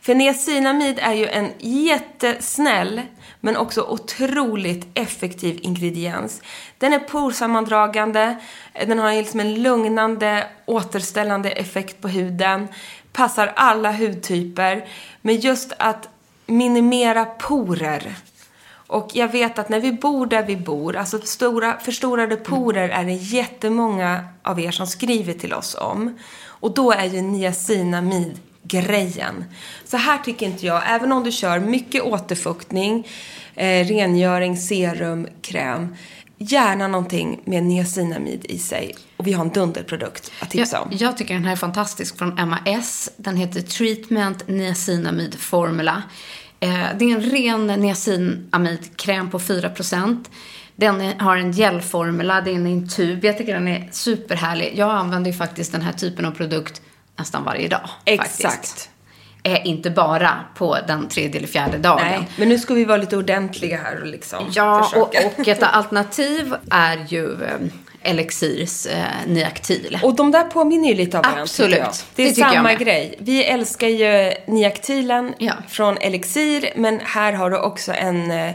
För 0.00 0.14
niacinamid 0.14 0.98
är 0.98 1.12
ju 1.12 1.26
en 1.26 1.48
jättesnäll 1.58 3.00
men 3.40 3.56
också 3.56 3.82
otroligt 3.82 4.86
effektiv 4.94 5.58
ingrediens. 5.62 6.42
Den 6.78 6.92
är 6.92 6.98
porsammandragande, 6.98 8.36
den 8.86 8.98
har 8.98 9.12
liksom 9.12 9.40
en 9.40 9.62
lugnande, 9.62 10.46
återställande 10.66 11.50
effekt 11.50 12.00
på 12.00 12.08
huden, 12.08 12.68
passar 13.12 13.52
alla 13.56 13.92
hudtyper, 13.92 14.88
men 15.22 15.40
just 15.40 15.72
att 15.78 16.08
minimera 16.46 17.24
porer. 17.24 18.14
Och 18.72 19.10
jag 19.14 19.28
vet 19.28 19.58
att 19.58 19.68
när 19.68 19.80
vi 19.80 19.92
bor 19.92 20.26
där 20.26 20.42
vi 20.42 20.56
bor, 20.56 20.96
alltså 20.96 21.18
stora, 21.18 21.78
förstorade 21.80 22.36
porer 22.36 22.88
är 22.88 23.04
det 23.04 23.12
jättemånga 23.12 24.24
av 24.42 24.60
er 24.60 24.70
som 24.70 24.86
skriver 24.86 25.32
till 25.32 25.54
oss 25.54 25.76
om. 25.80 26.18
Och 26.44 26.74
då 26.74 26.92
är 26.92 27.04
ju 27.04 27.20
niacinamid 27.22 28.38
grejen. 28.62 29.44
Så 29.84 29.96
här 29.96 30.18
tycker 30.18 30.46
inte 30.46 30.66
jag, 30.66 30.82
även 30.86 31.12
om 31.12 31.24
du 31.24 31.32
kör 31.32 31.58
mycket 31.58 32.02
återfuktning, 32.02 33.08
eh, 33.54 33.86
rengöring, 33.86 34.56
serum, 34.56 35.28
kräm, 35.42 35.96
gärna 36.42 36.88
någonting 36.88 37.40
med 37.44 37.62
niacinamid 37.62 38.46
i 38.48 38.58
sig. 38.58 38.94
Och 39.16 39.26
vi 39.26 39.32
har 39.32 39.44
en 39.44 39.50
dunderprodukt 39.50 40.32
att 40.40 40.50
tipsa 40.50 40.76
Jag, 40.76 40.86
om. 40.86 40.88
jag 40.92 41.16
tycker 41.16 41.34
den 41.34 41.44
här 41.44 41.52
är 41.52 41.56
fantastisk 41.56 42.18
från 42.18 42.48
MAS. 42.48 43.10
Den 43.16 43.36
heter 43.36 43.60
Treatment 43.60 44.48
Niacinamid 44.48 45.34
Formula. 45.34 46.02
Eh, 46.60 46.86
det 46.98 47.04
är 47.04 47.14
en 47.14 47.22
ren 47.22 47.66
niacinamidkräm 47.66 49.30
på 49.30 49.38
4%. 49.38 50.24
Den 50.76 51.00
är, 51.00 51.14
har 51.14 51.36
en 51.36 51.52
gelformula, 51.52 52.40
det 52.40 52.50
är 52.50 52.54
en 52.54 52.88
tub. 52.88 53.24
Jag 53.24 53.38
tycker 53.38 53.54
den 53.54 53.68
är 53.68 53.88
superhärlig. 53.92 54.72
Jag 54.76 54.90
använder 54.90 55.30
ju 55.30 55.36
faktiskt 55.36 55.72
den 55.72 55.82
här 55.82 55.92
typen 55.92 56.24
av 56.24 56.30
produkt 56.30 56.82
nästan 57.16 57.44
varje 57.44 57.68
dag. 57.68 57.90
Exakt. 58.04 58.42
Faktiskt. 58.42 58.89
Eh, 59.42 59.66
inte 59.66 59.90
bara 59.90 60.30
på 60.56 60.78
den 60.86 61.08
tredje 61.08 61.36
eller 61.38 61.48
fjärde 61.48 61.78
dagen. 61.78 62.00
Nej, 62.04 62.28
men 62.36 62.48
nu 62.48 62.58
ska 62.58 62.74
vi 62.74 62.84
vara 62.84 62.96
lite 62.98 63.16
ordentliga 63.16 63.76
här 63.76 64.00
och 64.00 64.06
liksom 64.06 64.50
Ja, 64.54 64.78
och, 64.80 64.84
försöka. 65.14 65.26
och 65.40 65.48
ett 65.48 65.62
alternativ 65.62 66.54
är 66.70 67.06
ju 67.08 67.32
eh, 67.44 67.50
Elixirs 68.02 68.86
eh, 68.86 69.04
Niactil. 69.26 69.98
Och 70.02 70.14
de 70.14 70.30
där 70.30 70.44
påminner 70.44 70.88
ju 70.88 70.94
lite 70.94 71.18
av 71.18 71.22
varandra 71.24 71.42
Absolut. 71.42 71.78
jag. 71.78 71.88
Det 72.14 72.22
är 72.22 72.28
Det 72.28 72.34
samma 72.34 72.74
grej. 72.74 73.14
Vi 73.18 73.44
älskar 73.44 73.88
ju 73.88 74.32
Niactilen 74.46 75.34
Ja. 75.38 75.52
från 75.68 75.96
Elixir, 75.98 76.70
men 76.76 77.00
här 77.04 77.32
har 77.32 77.50
du 77.50 77.58
också 77.58 77.92
en, 77.92 78.30
eh, 78.30 78.52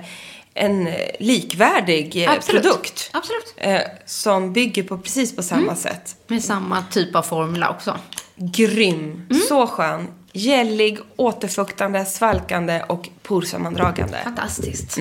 en 0.53 0.89
likvärdig 1.19 2.23
eh, 2.23 2.31
Absolut. 2.31 2.63
produkt. 2.63 3.09
Absolut. 3.13 3.53
Eh, 3.57 3.79
som 4.05 4.53
bygger 4.53 4.83
på 4.83 4.97
precis 4.97 5.35
på 5.35 5.43
samma 5.43 5.61
Mm. 5.61 5.75
sätt. 5.75 6.15
Med 6.27 6.43
samma 6.43 6.83
typ 6.91 7.15
av 7.15 7.21
formula 7.21 7.69
också. 7.69 7.97
Grym. 8.35 9.27
Mm. 9.29 9.41
Så 9.49 9.67
skön. 9.67 10.07
Gällig, 10.37 10.99
återfuktande, 11.15 12.05
svalkande 12.05 12.83
och 12.87 13.09
porsammandragande. 13.23 14.17
Fantastiskt. 14.23 14.97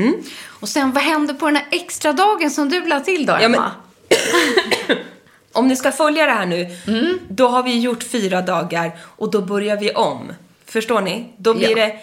Och 0.47 0.69
sen, 0.69 0.93
vad 0.93 1.03
händer 1.03 1.35
på 1.35 1.47
den 1.47 1.57
här 1.57 1.67
extra 1.71 2.13
dagen 2.13 2.51
som 2.51 2.69
du 2.69 2.87
la 2.87 3.01
till 3.01 3.27
då, 3.27 3.33
Emma? 3.35 3.73
Ja, 4.09 4.17
men- 4.89 4.97
Om 5.53 5.69
ni 5.69 5.77
ska 5.77 5.93
följa 5.93 6.27
det 6.27 6.33
här 6.33 6.47
nu, 6.47 6.77
Mm. 6.87 7.19
då 7.29 7.49
har 7.49 7.63
vi 7.63 7.81
gjort 7.81 8.03
fyra 8.03 8.43
dagar 8.43 8.93
och 9.03 9.31
då 9.31 9.43
börjar 9.43 9.77
vi 9.77 9.93
om. 9.95 10.33
Förstår 10.67 11.01
ni? 11.01 11.27
Då 11.37 11.55
blir 11.55 11.79
Ja. 11.79 11.87
det 11.87 11.99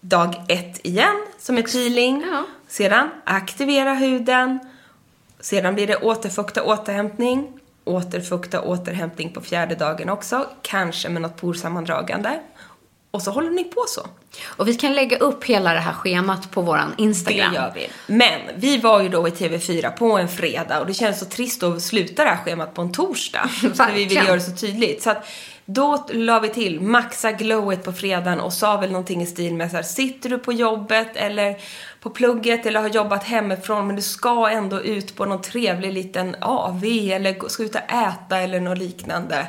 dag 0.00 0.34
ett 0.48 0.80
igen, 0.86 1.26
som 1.38 1.58
är 1.58 1.62
peeling. 1.62 2.24
Ja. 2.32 2.44
Sedan 2.68 3.08
aktivera 3.24 3.94
huden. 3.94 4.58
Sedan 5.40 5.74
blir 5.74 5.86
det 5.86 5.96
återfukta 5.96 6.62
återhämtning. 6.62 7.52
Återfukta 7.86 8.60
återhämtning 8.60 9.32
på 9.32 9.40
fjärde 9.40 9.74
dagen 9.74 10.08
också. 10.08 10.46
Kanske 10.62 11.08
med 11.08 11.22
något 11.22 11.36
porsammandragande. 11.36 12.40
Och 13.10 13.22
så 13.22 13.30
håller 13.30 13.50
ni 13.50 13.64
på 13.64 13.84
så. 13.88 14.06
Och 14.46 14.68
vi 14.68 14.74
kan 14.74 14.94
lägga 14.94 15.16
upp 15.16 15.44
hela 15.44 15.72
det 15.72 15.80
här 15.80 15.92
schemat 15.92 16.50
på 16.50 16.62
våran 16.62 16.94
Instagram. 16.98 17.52
Det 17.52 17.58
gör 17.58 17.72
vi. 17.74 17.88
Men 18.06 18.40
vi 18.56 18.78
var 18.78 19.00
ju 19.02 19.08
då 19.08 19.28
i 19.28 19.30
TV4 19.30 19.90
på 19.90 20.18
en 20.18 20.28
fredag 20.28 20.80
och 20.80 20.86
det 20.86 20.94
känns 20.94 21.18
så 21.18 21.24
trist 21.24 21.62
att 21.62 21.82
sluta 21.82 22.24
det 22.24 22.30
här 22.30 22.44
schemat 22.44 22.74
på 22.74 22.82
en 22.82 22.92
torsdag. 22.92 23.48
för 23.48 23.94
vi 23.94 24.04
vill 24.04 24.16
göra 24.16 24.34
det 24.34 24.40
så 24.40 24.56
tydligt. 24.56 25.02
Så 25.02 25.10
att 25.10 25.26
då 25.66 26.06
la 26.12 26.40
vi 26.40 26.48
till 26.48 26.80
maxa 26.80 27.32
glowet 27.32 27.84
på 27.84 27.92
fredagen 27.92 28.40
och 28.40 28.52
sa 28.52 28.76
väl 28.76 28.90
någonting 28.90 29.22
i 29.22 29.26
stil 29.26 29.54
med 29.54 29.70
så 29.70 29.76
här, 29.76 29.82
sitter 29.82 30.30
du 30.30 30.38
på 30.38 30.52
jobbet 30.52 31.08
eller 31.14 31.56
på 32.00 32.10
plugget 32.10 32.66
eller 32.66 32.80
har 32.80 32.88
jobbat 32.88 33.24
hemifrån 33.24 33.86
men 33.86 33.96
du 33.96 34.02
ska 34.02 34.48
ändå 34.48 34.80
ut 34.80 35.16
på 35.16 35.24
någon 35.24 35.42
trevlig 35.42 35.92
liten 35.92 36.36
AV 36.40 36.84
eller 36.84 37.48
ska 37.48 37.62
ut 37.62 37.74
och 37.74 37.92
äta 37.92 38.38
eller 38.38 38.60
något 38.60 38.78
liknande. 38.78 39.46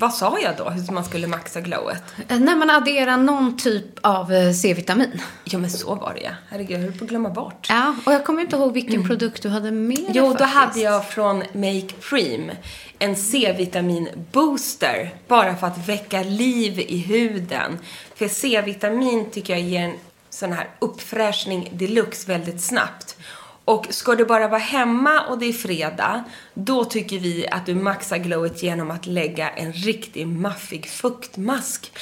Vad 0.00 0.14
sa 0.14 0.38
jag 0.38 0.56
då 0.56 0.70
hur 0.70 0.92
man 0.92 1.04
skulle 1.04 1.26
maxa 1.26 1.60
glowet? 1.60 2.02
Eh, 2.28 2.38
När 2.40 2.56
man 2.56 2.70
adderar 2.70 3.16
någon 3.16 3.56
typ 3.56 3.84
av 4.00 4.32
eh, 4.32 4.52
C-vitamin. 4.52 5.20
Ja 5.44 5.58
men 5.58 5.70
så 5.70 5.94
var 5.94 6.14
det 6.14 6.20
ja. 6.20 6.30
Herregud, 6.48 6.70
jag 6.70 6.78
höll 6.84 6.92
på 6.92 7.04
att 7.04 7.10
glömma 7.10 7.28
bort. 7.28 7.66
Ja, 7.68 7.94
och 8.06 8.12
jag 8.12 8.24
kommer 8.24 8.42
inte 8.42 8.56
ihåg 8.56 8.72
vilken 8.72 9.06
produkt 9.06 9.42
du 9.42 9.48
hade 9.48 9.70
med 9.70 9.96
dig 9.96 10.06
Jo, 10.12 10.24
då 10.24 10.30
faktiskt. 10.38 10.54
hade 10.54 10.80
jag 10.80 11.08
från 11.08 11.36
Make 11.38 11.88
Preem 12.10 12.50
en 12.98 13.16
C-vitamin-booster. 13.16 15.14
Bara 15.28 15.56
för 15.56 15.66
att 15.66 15.88
väcka 15.88 16.22
liv 16.22 16.78
i 16.78 16.98
huden. 16.98 17.78
För 18.14 18.28
C-vitamin 18.28 19.30
tycker 19.30 19.52
jag 19.52 19.62
ger 19.62 19.80
en 19.82 19.94
sån 20.30 20.52
här 20.52 20.68
uppfräschning 20.78 21.70
deluxe 21.72 22.28
väldigt 22.32 22.60
snabbt. 22.60 23.16
Och 23.64 23.86
ska 23.90 24.14
du 24.14 24.24
bara 24.24 24.48
vara 24.48 24.60
hemma 24.60 25.20
och 25.20 25.38
det 25.38 25.46
är 25.46 25.52
fredag, 25.52 26.24
då 26.54 26.84
tycker 26.84 27.18
vi 27.18 27.48
att 27.48 27.66
du 27.66 27.74
maxar 27.74 28.16
glowet 28.16 28.62
genom 28.62 28.90
att 28.90 29.06
lägga 29.06 29.50
en 29.50 29.72
riktig 29.72 30.26
maffig 30.26 30.86
fuktmask. 30.86 31.92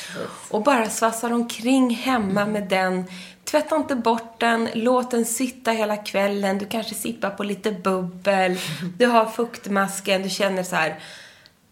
Och 0.51 0.63
bara 0.63 0.91
svassar 0.91 1.33
omkring 1.33 1.91
hemma 1.91 2.47
med 2.47 2.69
den. 2.69 3.05
Tvätta 3.45 3.77
inte 3.77 3.97
bort 3.97 4.41
den, 4.41 4.69
låt 4.75 5.11
den 5.11 5.25
sitta 5.25 5.71
hela 5.71 5.97
kvällen. 5.97 6.59
Du 6.59 6.67
kanske 6.67 6.95
sippar 6.95 7.31
på 7.31 7.45
lite 7.45 7.73
bubbel. 7.73 8.59
Du 8.99 9.07
har 9.07 9.27
fuktmasken, 9.27 10.23
du 10.23 10.29
känner 10.29 10.63
så 10.63 10.77
här. 10.77 10.99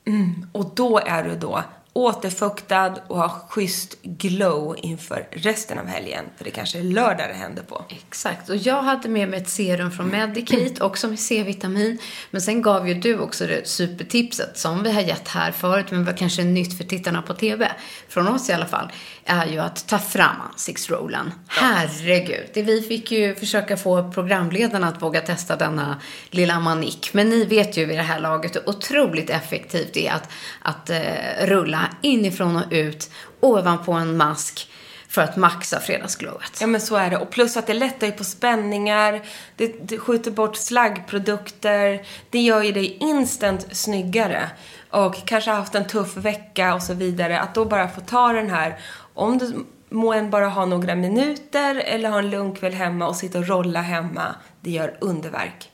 Mm, 0.07 0.49
och 0.53 0.75
då 0.75 0.99
är 0.99 1.25
du 1.25 1.35
då 1.35 1.63
återfuktad 1.97 2.95
och 3.07 3.19
har 3.19 3.29
schysst 3.49 4.03
glow 4.03 4.77
inför 4.83 5.29
resten 5.31 5.79
av 5.79 5.87
helgen. 5.87 6.25
För 6.37 6.45
det 6.45 6.51
kanske 6.51 6.79
är 6.79 6.83
lördag 6.83 7.29
det 7.29 7.35
händer 7.35 7.63
på. 7.63 7.85
Exakt. 7.89 8.49
Och 8.49 8.57
jag 8.57 8.83
hade 8.83 9.09
med 9.09 9.29
mig 9.29 9.41
ett 9.41 9.49
serum 9.49 9.91
från 9.91 10.09
Medicate, 10.09 10.85
också 10.85 11.09
med 11.09 11.21
C-vitamin. 11.21 11.99
Men 12.31 12.41
sen 12.41 12.63
gav 12.63 12.89
ju 12.89 12.95
du 12.95 13.19
också 13.19 13.47
det 13.47 13.69
supertipset 13.69 14.59
som 14.59 14.83
vi 14.83 14.93
har 14.93 15.01
gett 15.01 15.29
här 15.29 15.53
förut, 15.53 15.87
men 15.91 16.05
var 16.05 16.13
kanske 16.13 16.45
nytt 16.45 16.79
för 16.79 16.85
tittarna 16.85 17.23
på 17.23 17.35
TV. 17.35 17.73
Från 18.09 18.29
oss 18.29 18.51
i 18.51 18.53
alla 18.53 18.67
fall. 18.67 18.93
Är 19.25 19.47
ju 19.47 19.59
att 19.59 19.89
ta 19.89 19.99
fram 19.99 20.37
ansiktsrollen. 20.53 21.33
Herregud. 21.49 22.51
Det, 22.55 22.63
vi 22.63 22.83
fick 22.83 23.11
ju 23.11 23.35
försöka 23.35 23.77
få 23.77 24.13
programledarna 24.13 24.89
att 24.89 25.03
våga 25.03 25.21
testa 25.21 25.57
denna 25.57 26.01
lilla 26.31 26.61
manik. 26.61 27.11
Men 27.13 27.29
ni 27.29 27.45
vet 27.45 27.77
ju 27.77 27.85
vid 27.85 27.99
det 27.99 28.03
här 28.03 28.21
laget 28.21 28.57
hur 28.57 28.69
otroligt 28.69 29.31
effektivt 29.31 29.95
det 29.95 30.09
är 30.09 30.13
att, 30.13 30.31
att 30.63 30.91
eh, 30.91 31.47
rulla 31.47 31.86
inifrån 32.03 32.57
och 32.57 32.63
ut 32.71 33.11
ovanpå 33.41 33.93
en 33.93 34.17
mask 34.17 34.69
för 35.09 35.23
att 35.23 35.37
maxa 35.37 35.81
fredagsglowet. 35.81 36.59
Ja 36.61 36.67
men 36.67 36.81
så 36.81 36.97
är 36.97 37.11
det. 37.11 37.17
Och 37.17 37.31
plus 37.31 37.57
att 37.57 37.67
det 37.67 37.75
lättar 37.75 38.07
ju 38.07 38.13
på 38.13 38.25
spänningar, 38.25 39.23
det, 39.57 39.89
det 39.89 39.99
skjuter 39.99 40.31
bort 40.31 40.57
slaggprodukter, 40.57 42.07
det 42.31 42.39
gör 42.39 42.63
ju 42.63 42.73
dig 42.73 42.97
instant 43.01 43.77
snyggare. 43.77 44.51
Och 44.91 45.27
kanske 45.27 45.51
haft 45.51 45.75
en 45.75 45.87
tuff 45.87 46.17
vecka 46.17 46.75
och 46.75 46.83
så 46.83 46.95
vidare. 46.95 47.41
Att 47.41 47.55
då 47.55 47.65
bara 47.65 47.89
få 47.89 48.01
ta 48.01 48.33
den 48.33 48.51
här, 48.51 48.79
om 49.15 49.39
du 49.39 49.67
må 49.91 50.13
en 50.13 50.31
bara 50.31 50.49
ha 50.49 50.67
några 50.67 50.95
minuter 50.95 51.75
eller 51.75 52.09
ha 52.09 52.19
en 52.19 52.31
lugn 52.31 52.55
kväll 52.55 52.75
hemma 52.75 53.09
och 53.09 53.17
sitta 53.17 53.39
och 53.39 53.49
rolla 53.49 53.81
hemma. 53.81 54.35
Det 54.61 54.71
gör 54.71 54.97
underverk. 55.01 55.71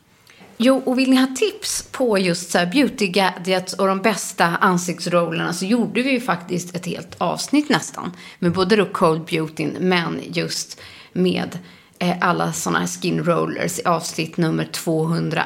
Jo, 0.64 0.82
och 0.86 0.98
vill 0.98 1.10
ni 1.10 1.16
ha 1.16 1.26
tips 1.26 1.88
på 1.92 2.18
just 2.18 2.50
så 2.50 2.66
beauty 2.72 3.08
gadgets 3.08 3.72
och 3.72 3.86
de 3.86 4.02
bästa 4.02 4.44
ansiktsrollerna 4.46 5.52
så 5.52 5.64
gjorde 5.64 6.02
vi 6.02 6.10
ju 6.10 6.20
faktiskt 6.20 6.76
ett 6.76 6.86
helt 6.86 7.14
avsnitt 7.18 7.68
nästan. 7.68 8.12
Med 8.38 8.52
både 8.52 8.76
då 8.76 8.86
cold 8.86 9.24
beauty 9.24 9.68
men 9.80 10.20
just 10.26 10.80
med 11.12 11.58
eh, 11.98 12.16
alla 12.20 12.52
sådana 12.52 12.78
här 12.78 12.86
skin 12.86 13.24
rollers 13.24 13.78
i 13.78 13.84
avsnitt 13.84 14.36
nummer 14.36 14.64
201. 14.64 15.44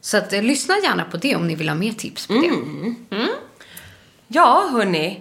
Så 0.00 0.16
att, 0.16 0.32
eh, 0.32 0.42
lyssna 0.42 0.74
gärna 0.82 1.04
på 1.04 1.16
det 1.16 1.36
om 1.36 1.46
ni 1.46 1.54
vill 1.54 1.68
ha 1.68 1.76
mer 1.76 1.92
tips 1.92 2.26
på 2.26 2.32
det. 2.32 2.48
Ja, 4.28 4.68
hörni. 4.72 5.20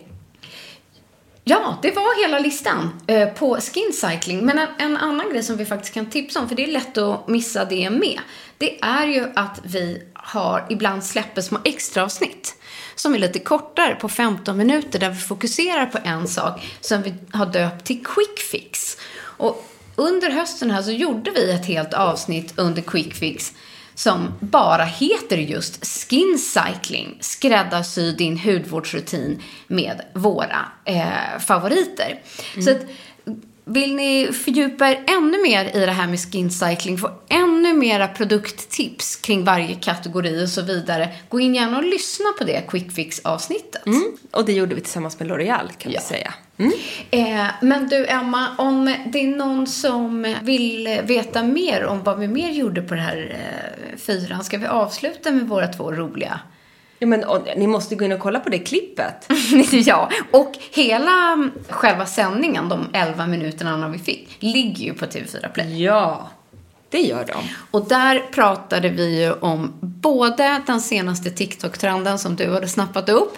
Ja, 1.48 1.80
det 1.82 1.92
var 1.92 2.22
hela 2.22 2.40
listan 2.40 3.02
eh, 3.08 3.30
på 3.30 3.58
skincycling. 3.62 4.46
Men 4.46 4.58
en, 4.58 4.68
en 4.78 4.98
annan 4.98 5.30
grej 5.30 5.44
som 5.44 5.58
vi 5.58 5.66
faktiskt 5.66 5.94
kan 5.94 6.06
tipsa 6.06 6.40
om, 6.40 6.50
för 6.50 6.56
det 6.56 6.64
är 6.64 6.72
lätt 6.72 6.98
att 6.98 7.28
missa 7.28 7.66
det 7.66 7.90
med, 7.90 8.20
det 8.58 8.80
är 8.82 9.08
ju 9.08 9.32
att 9.36 9.60
vi 9.64 10.04
har 10.14 10.66
ibland 10.70 11.04
släpper 11.04 11.42
små 11.42 11.60
extra 11.64 12.04
avsnitt 12.04 12.56
som 12.96 13.16
är 13.16 13.20
lite 13.20 13.40
kortare, 13.40 13.96
på 13.96 14.10
15 14.10 14.58
minuter, 14.58 15.00
där 15.00 15.10
vi 15.10 15.16
fokuserar 15.16 15.86
på 15.86 15.98
en 16.04 16.28
sak 16.28 16.62
som 16.82 17.02
vi 17.02 17.14
har 17.34 17.46
döpt 17.46 17.86
till 17.86 18.06
quick 18.06 18.40
fix. 18.40 18.98
Och 19.18 19.66
under 19.96 20.30
hösten 20.30 20.72
här 20.72 20.82
så 20.82 20.92
gjorde 20.92 21.32
vi 21.32 21.52
ett 21.52 21.66
helt 21.66 21.94
avsnitt 21.94 22.54
under 22.56 22.82
quick 22.82 23.14
fix 23.14 23.54
som 23.96 24.34
bara 24.40 24.84
heter 24.84 25.38
just 25.38 25.86
Skin 25.86 26.40
Cycling. 26.40 27.18
Skräddarsy 27.22 28.12
din 28.12 28.40
hudvårdsrutin 28.40 29.42
med 29.68 30.02
våra 30.14 30.66
eh, 30.86 31.40
favoriter. 31.40 32.20
Så 32.64 32.72
att, 32.72 32.82
vill 33.66 33.96
ni 33.96 34.30
fördjupa 34.34 34.90
er 34.90 35.04
ännu 35.08 35.42
mer 35.44 35.66
i 35.76 35.80
det 35.86 35.92
här 35.92 36.08
med 36.08 36.20
skin 36.20 36.52
cycling, 36.52 36.98
få 36.98 37.10
ännu 37.30 37.74
mera 37.74 38.08
produkttips 38.08 39.16
kring 39.16 39.44
varje 39.44 39.76
kategori 39.76 40.46
och 40.46 40.50
så 40.50 40.62
vidare, 40.62 41.10
gå 41.30 41.40
in 41.40 41.56
gärna 41.56 41.78
och 41.78 41.84
lyssna 41.84 42.26
på 42.38 42.44
det 42.44 42.62
quick 42.68 42.92
fix-avsnittet. 42.92 43.86
Mm. 43.86 44.04
Och 44.32 44.46
det 44.46 44.54
gjorde 44.54 44.76
vi 44.76 44.82
tillsammans 44.82 45.20
med 45.20 45.28
L'Oreal 45.32 45.70
kan 45.78 45.92
Ja. 45.92 46.00
vi 46.02 46.06
säga. 46.08 46.34
Eh, 47.12 47.46
men 47.62 47.88
du 47.90 48.06
Emma, 48.08 48.48
om 48.58 48.96
det 49.08 49.20
är 49.20 49.28
någon 49.38 49.68
som 49.68 50.36
vill 50.42 51.00
veta 51.04 51.44
mer 51.44 51.86
om 51.86 52.04
vad 52.04 52.20
vi 52.20 52.28
mer 52.28 52.50
gjorde 52.52 52.82
på 52.82 52.94
den 52.96 53.04
här 53.04 53.36
eh, 53.40 53.98
fyran, 53.98 54.44
ska 54.44 54.58
vi 54.58 54.66
avsluta 54.68 55.32
med 55.32 55.48
våra 55.48 55.68
två 55.68 55.92
roliga? 55.92 56.40
Ja, 57.06 57.10
men 57.10 57.24
och, 57.24 57.48
ni 57.58 57.68
måste 57.68 57.96
gå 57.96 58.06
in 58.06 58.12
och 58.12 58.20
kolla 58.20 58.40
på 58.40 58.50
det 58.50 58.60
klippet. 58.60 59.30
ja, 59.72 60.10
och 60.32 60.52
hela 60.72 61.34
mm, 61.34 61.52
själva 61.70 62.06
sändningen, 62.06 62.70
de 62.70 62.88
11 62.94 63.28
minuterna 63.28 63.88
vi 63.90 64.00
fick, 64.00 64.38
ligger 64.40 64.86
ju 64.86 64.94
på 64.94 65.06
TV4 65.06 65.50
Play. 65.54 65.84
Ja, 65.84 66.30
det 66.90 67.02
gör 67.02 67.26
de. 67.26 67.36
Och 67.72 67.88
där 67.88 68.20
pratade 68.20 68.90
vi 68.90 69.24
ju 69.24 69.32
om 69.32 69.74
både 69.82 70.62
den 70.68 70.82
senaste 70.82 71.30
TikTok-trenden 71.30 72.20
som 72.20 72.36
du 72.36 72.54
hade 72.54 72.68
snappat 72.68 73.10
upp, 73.10 73.38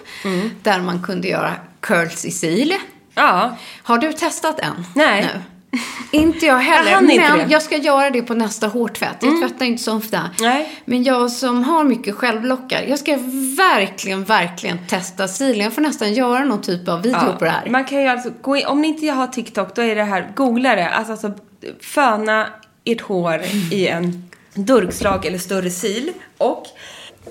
där 0.64 0.82
man 0.82 1.04
kunde 1.04 1.28
göra 1.28 1.56
curls 1.80 2.26
i 2.26 2.32
sil. 2.42 2.72
Ja, 3.16 3.58
Har 3.84 3.98
du 3.98 4.14
testat 4.14 4.60
än? 4.60 4.86
Nej. 4.96 5.22
Nu? 5.22 5.42
Inte 6.12 6.46
jag 6.46 6.58
heller, 6.58 6.92
Jag 6.92 7.04
men 7.04 7.38
det. 7.38 7.46
jag 7.50 7.62
ska 7.62 7.78
göra 7.78 8.10
det 8.10 8.22
på 8.22 8.34
nästa 8.34 8.68
hårtvätt. 8.68 9.18
Jag 9.22 9.42
tvättar 9.42 9.66
inte 9.66 9.84
så 9.84 9.98
ofta. 9.98 10.22
Nej. 10.40 10.82
Men 10.86 11.04
jag 11.04 11.32
som 11.32 11.64
har 11.64 11.84
mycket 11.84 12.16
självlockar, 12.16 12.82
jag 12.82 13.00
ska 13.00 13.18
verkligen, 13.58 14.24
verkligen 14.24 14.78
testa 14.88 15.28
silen. 15.28 15.64
Jag 15.64 15.74
får 15.74 15.82
nästan 15.82 16.14
göra 16.14 16.46
någon 16.46 16.62
typ 16.62 16.88
av 16.88 17.02
video 17.02 17.34
på 17.40 17.46
det 17.46 17.52
här. 17.52 17.70
Man 17.70 17.86
kan 17.86 18.02
ju 18.02 18.08
alltså 18.08 18.32
gå 18.42 18.58
in, 18.58 18.66
om 18.66 18.82
ni 18.82 18.88
inte 18.88 19.08
har 19.08 19.28
TikTok, 19.28 19.76
då 19.76 19.82
är 19.82 19.96
det 19.96 20.04
här, 20.04 20.32
googla 20.36 20.76
det. 20.76 20.90
Alltså, 20.90 21.12
alltså 21.12 21.34
föna 21.80 22.48
ert 22.84 23.02
hår 23.02 23.42
i 23.72 23.88
en 23.88 24.30
durkslag 24.54 25.26
eller 25.26 25.38
större 25.38 25.70
sil. 25.82 26.08
Och 26.38 26.66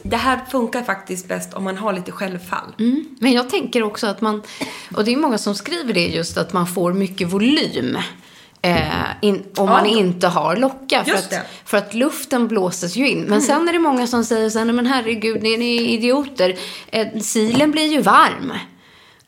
det 0.03 0.17
här 0.17 0.41
funkar 0.51 0.83
faktiskt 0.83 1.29
bäst 1.29 1.55
om 1.55 1.65
man 1.65 1.77
har 1.77 1.93
lite 1.93 2.13
självfall. 2.13 2.73
Men 3.19 3.33
jag 3.33 3.51
tänker 3.51 3.83
också 3.83 4.07
att 4.07 4.21
man, 4.21 4.43
och 4.97 5.05
det 5.05 5.13
är 5.13 5.17
många 5.17 5.39
som 5.39 5.55
skriver 5.55 5.95
det 5.95 6.07
just, 6.07 6.39
att 6.39 6.53
man 6.53 6.67
får 6.67 6.93
mycket 6.93 7.33
volym. 7.33 7.99
Eh, 8.67 8.79
in, 9.23 9.45
om 9.57 9.69
man 9.69 9.87
inte 9.87 10.29
har 10.29 10.57
lockar. 10.57 11.05
För 11.05 11.13
att, 11.15 11.35
för 11.65 11.79
att 11.79 11.95
luften 11.95 12.49
blåses 12.49 12.97
ju 12.97 13.09
in. 13.09 13.21
Men 13.23 13.43
sen 13.43 13.69
är 13.69 13.73
det 13.73 13.79
många 13.79 14.07
som 14.07 14.25
säger 14.25 14.51
så 14.51 14.59
här, 14.59 14.65
"Nej, 14.67 14.75
men 14.75 14.87
herregud, 14.87 15.43
ni 15.43 15.57
ni 15.57 15.77
är 15.77 15.81
idioter. 15.89 16.55
Eh, 16.87 17.07
silen 17.21 17.71
blir 17.71 17.87
ju 17.87 18.01
varm. 18.03 18.53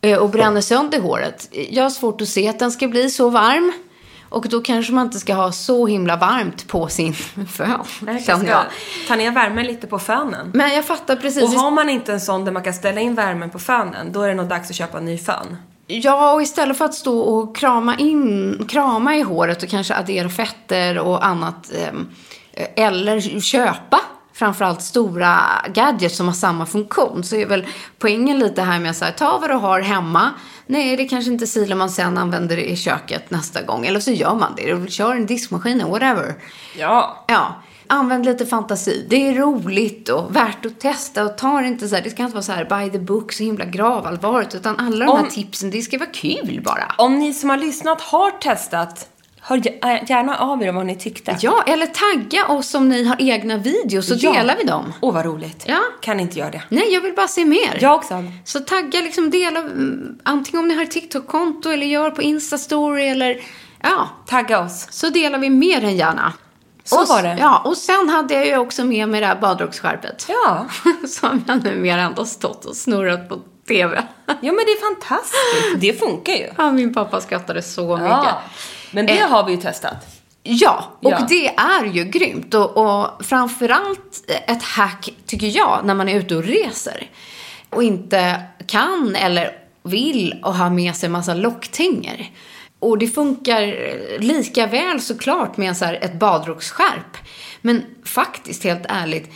Eh, 0.00 0.18
och 0.18 0.30
bränner 0.30 0.60
sönder 0.60 1.00
håret. 1.00 1.48
Jag 1.70 1.82
har 1.82 1.90
svårt 1.90 2.20
att 2.20 2.28
se 2.28 2.48
att 2.48 2.58
den 2.58 2.72
ska 2.72 2.88
bli 2.88 3.10
så 3.10 3.30
varm. 3.30 3.72
Och 4.28 4.48
då 4.48 4.60
kanske 4.60 4.92
man 4.92 5.06
inte 5.06 5.18
ska 5.18 5.34
ha 5.34 5.52
så 5.52 5.86
himla 5.86 6.16
varmt 6.16 6.68
på 6.68 6.88
sin 6.88 7.14
fön. 7.48 7.68
Jag 8.06 8.24
känner 8.24 8.44
ska 8.44 8.46
jag. 8.46 8.64
ta 9.08 9.16
ner 9.16 9.30
värmen 9.30 9.66
lite 9.66 9.86
på 9.86 9.98
fönen. 9.98 10.50
Men 10.54 10.74
jag 10.74 10.84
fattar 10.84 11.16
precis. 11.16 11.42
Och 11.42 11.48
har 11.50 11.70
man 11.70 11.88
inte 11.90 12.12
en 12.12 12.20
sån 12.20 12.44
där 12.44 12.52
man 12.52 12.62
kan 12.62 12.74
ställa 12.74 13.00
in 13.00 13.14
värmen 13.14 13.50
på 13.50 13.58
fönen, 13.58 14.12
då 14.12 14.22
är 14.22 14.28
det 14.28 14.34
nog 14.34 14.48
dags 14.48 14.70
att 14.70 14.76
köpa 14.76 14.98
en 14.98 15.04
ny 15.04 15.18
fön. 15.18 15.56
Ja, 15.90 16.32
och 16.32 16.42
istället 16.42 16.78
för 16.78 16.84
att 16.84 16.94
stå 16.94 17.18
och 17.18 17.56
krama, 17.56 17.96
in, 17.96 18.64
krama 18.68 19.16
i 19.16 19.22
håret 19.22 19.62
och 19.62 19.68
kanske 19.68 19.94
addera 19.94 20.28
fetter 20.28 20.98
och 20.98 21.26
annat. 21.26 21.72
ehm, 21.72 22.08
eller 22.76 23.40
köpa 23.40 24.00
framförallt 24.32 24.82
stora 24.82 25.40
gadgets 25.74 26.16
som 26.16 26.26
har 26.26 26.34
samma 26.34 26.66
funktion. 26.66 27.24
Så 27.24 27.36
är 27.36 27.46
väl 27.46 27.66
poängen 27.98 28.38
lite 28.38 28.62
här 28.62 28.80
med 28.80 28.90
att 28.90 28.96
säga, 28.96 29.12
ta 29.12 29.38
vad 29.38 29.50
du 29.50 29.54
har 29.54 29.80
hemma. 29.80 30.30
Nej, 30.66 30.96
det 30.96 31.04
kanske 31.04 31.30
inte 31.30 31.46
silar 31.46 31.76
man 31.76 31.90
sen 31.90 32.18
använder 32.18 32.56
det 32.56 32.70
i 32.70 32.76
köket 32.76 33.30
nästa 33.30 33.62
gång. 33.62 33.86
Eller 33.86 34.00
så 34.00 34.10
gör 34.10 34.34
man 34.34 34.54
det. 34.56 34.90
Kör 34.90 35.14
en 35.14 35.26
diskmaskin, 35.26 35.88
whatever. 35.88 36.34
Ja. 36.78 37.24
Ja, 37.28 37.62
använd 37.88 38.24
lite 38.24 38.46
fantasi. 38.46 39.06
Det 39.10 39.28
är 39.28 39.34
roligt 39.34 40.08
och 40.08 40.36
värt 40.36 40.66
att 40.66 40.80
testa 40.80 41.24
och 41.24 41.38
ta 41.38 41.60
det 41.60 41.66
inte 41.68 41.88
så 41.88 41.94
här, 41.94 42.02
det 42.02 42.10
ska 42.10 42.22
inte 42.22 42.34
vara 42.34 42.42
så 42.42 42.52
här 42.52 42.64
by 42.84 42.90
the 42.90 42.98
book, 42.98 43.32
så 43.32 43.42
himla 43.42 43.64
gravallvarligt, 43.64 44.54
utan 44.54 44.76
alla 44.78 45.04
de 45.06 45.12
här 45.16 45.22
Om- 45.22 45.28
tipsen, 45.30 45.70
det 45.70 45.82
ska 45.82 45.98
vara 45.98 46.10
kul 46.10 46.60
bara. 46.64 46.94
Om 46.98 47.18
ni 47.18 47.34
som 47.34 47.50
har 47.50 47.56
lyssnat 47.56 48.00
har 48.00 48.30
testat, 48.30 49.08
hör 49.40 49.56
gär- 49.56 50.04
gärna 50.08 50.36
av 50.38 50.62
er 50.62 50.68
om 50.68 50.74
vad 50.76 50.86
ni 50.86 50.96
tyckte. 50.96 51.36
Ja, 51.40 51.64
eller 51.66 51.86
tagga 51.86 52.46
oss 52.46 52.74
om 52.74 52.88
ni 52.88 53.04
har 53.04 53.16
egna 53.18 53.56
videos 53.56 54.08
så 54.08 54.14
Ja. 54.18 54.32
delar 54.32 54.56
vi 54.56 54.64
dem. 54.64 54.92
Åh, 55.00 55.14
vad 55.14 55.24
roligt. 55.24 55.64
Ja. 55.66 55.78
Kan 56.00 56.20
inte 56.20 56.38
göra 56.38 56.50
det. 56.50 56.62
Nej, 56.68 56.84
jag 56.94 57.00
vill 57.00 57.14
bara 57.14 57.28
se 57.28 57.44
mer. 57.44 57.78
Jag 57.80 57.94
också. 57.94 58.24
Så 58.44 58.60
tagga, 58.60 59.00
liksom 59.00 59.30
dela, 59.30 59.58
mm, 59.60 60.18
antingen 60.22 60.60
om 60.60 60.68
ni 60.68 60.74
har 60.74 60.82
ett 60.82 60.90
TikTok-konto 60.90 61.70
eller 61.70 61.86
gör 61.86 62.10
på 62.10 62.22
Insta-story 62.22 63.10
eller, 63.10 63.40
ja, 63.82 64.08
Tagga 64.26 64.60
oss. 64.60 64.86
så 64.90 65.08
delar 65.08 65.38
vi 65.38 65.50
mer 65.50 65.84
än 65.84 65.96
gärna. 65.96 66.32
Så 66.88 67.02
och, 67.02 67.08
var 67.08 67.22
det. 67.22 67.36
Ja, 67.40 67.58
och 67.64 67.76
sen 67.76 68.08
hade 68.08 68.34
jag 68.34 68.46
ju 68.46 68.56
också 68.58 68.84
med 68.84 69.08
mig 69.08 69.20
det 69.20 69.26
här 69.26 69.36
badrocksskärpet. 69.40 70.26
Ja. 70.28 70.66
Som 71.08 71.44
jag 71.48 71.64
numera 71.64 72.00
ändå 72.02 72.24
stått 72.24 72.64
och 72.64 72.76
snurrat 72.76 73.28
på 73.28 73.38
TV. 73.68 74.02
Ja, 74.26 74.34
men 74.40 74.56
det 74.56 74.72
är 74.72 74.94
fantastiskt. 74.94 75.80
Det 75.80 75.92
funkar 76.00 76.32
ju. 76.32 76.48
Ja, 76.56 76.70
min 76.72 76.94
pappa 76.94 77.20
skrattade 77.20 77.62
så 77.62 77.96
mycket. 77.96 78.10
Ja. 78.10 78.42
Men 78.90 79.06
det 79.06 79.18
Eh. 79.20 79.28
har 79.28 79.44
vi 79.44 79.52
ju 79.52 79.60
testat. 79.60 79.96
Ja, 80.42 80.84
och 81.02 81.10
Ja. 81.12 81.26
det 81.28 81.48
är 81.48 81.84
ju 81.84 82.04
grymt. 82.04 82.54
Och, 82.54 82.76
och 82.76 83.24
framförallt 83.26 84.30
ett 84.46 84.62
hack, 84.62 85.08
tycker 85.26 85.56
jag, 85.56 85.80
när 85.84 85.94
man 85.94 86.08
är 86.08 86.18
ute 86.18 86.36
och 86.36 86.44
reser. 86.44 87.10
Och 87.70 87.82
inte 87.82 88.42
kan 88.66 89.16
eller 89.16 89.52
vill 89.82 90.40
och 90.44 90.54
ha 90.54 90.70
med 90.70 90.96
sig 90.96 91.08
massa 91.08 91.34
locktänger. 91.34 92.30
Och 92.80 92.98
det 92.98 93.06
funkar 93.08 93.62
lika 94.20 94.66
väl 94.66 95.00
såklart 95.00 95.56
med 95.56 95.76
så 95.76 95.84
här 95.84 95.98
ett 96.02 96.14
badrocksskärp. 96.18 97.16
Men 97.60 97.82
faktiskt, 98.04 98.64
helt 98.64 98.86
ärligt, 98.88 99.30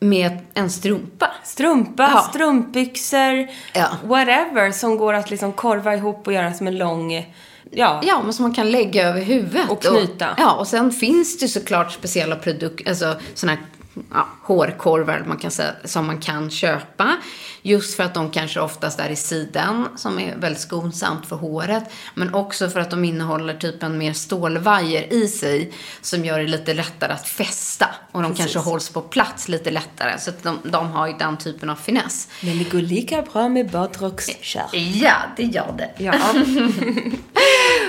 med 0.00 0.38
en 0.54 0.70
strumpa. 0.70 1.30
Strumpa, 1.44 2.10
Ja. 2.14 2.20
strumpbyxor, 2.20 3.48
Ja. 3.74 3.86
whatever 4.04 4.72
som 4.72 4.96
går 4.98 5.14
att 5.14 5.30
liksom 5.30 5.52
korva 5.52 5.94
ihop 5.94 6.26
och 6.26 6.32
göra 6.32 6.52
som 6.54 6.66
en 6.66 6.78
lång, 6.78 7.34
ja. 7.70 8.00
Ja, 8.04 8.22
men 8.24 8.32
som 8.32 8.42
man 8.42 8.54
kan 8.54 8.70
lägga 8.70 9.08
över 9.08 9.20
huvudet. 9.20 9.70
Och 9.70 9.82
knyta. 9.82 10.28
ja, 10.38 10.52
och 10.54 10.66
sen 10.68 10.90
finns 10.92 11.38
det 11.38 11.48
såklart 11.48 11.92
speciella 11.92 12.36
produkter, 12.36 12.88
alltså 12.88 13.16
sådana 13.34 13.58
här 13.58 13.66
ja, 14.10 14.28
hårkorvar 14.42 15.24
man 15.26 15.36
kan 15.36 15.50
säga, 15.50 15.72
som 15.84 16.06
man 16.06 16.20
kan 16.20 16.50
köpa. 16.50 17.16
Just 17.62 17.96
för 17.96 18.02
att 18.02 18.14
de 18.14 18.30
kanske 18.30 18.60
oftast 18.60 19.00
är 19.00 19.10
i 19.10 19.16
siden, 19.16 19.86
som 19.96 20.18
är 20.18 20.36
väldigt 20.36 20.60
skonsamt 20.60 21.26
för 21.26 21.36
håret. 21.36 21.84
Men 22.14 22.34
också 22.34 22.70
för 22.70 22.80
att 22.80 22.90
de 22.90 23.04
innehåller 23.04 23.54
typ 23.54 23.82
en 23.82 23.98
mer 23.98 24.12
stålvajer 24.12 25.12
i 25.12 25.28
sig, 25.28 25.72
som 26.00 26.24
gör 26.24 26.38
det 26.38 26.46
lite 26.46 26.74
lättare 26.74 27.12
att 27.12 27.28
fästa. 27.28 27.86
Och 28.12 28.22
de 28.22 28.34
kanske 28.34 28.58
hålls 28.58 28.88
på 28.88 29.00
plats 29.00 29.48
lite 29.48 29.70
lättare. 29.70 30.18
Så 30.18 30.30
att 30.30 30.42
de, 30.42 30.58
de 30.64 30.90
har 30.90 31.06
ju 31.06 31.12
den 31.12 31.36
typen 31.36 31.70
av 31.70 31.76
finess. 31.76 32.28
Men 32.40 32.58
det 32.58 32.64
går 32.64 32.78
lika 32.78 33.22
bra 33.22 33.48
med 33.48 33.70
badrockskärp. 33.70 34.74
Ja, 34.74 35.14
det 35.36 35.42
gör 35.42 35.74
det. 35.78 35.90
Ja. 35.98 36.14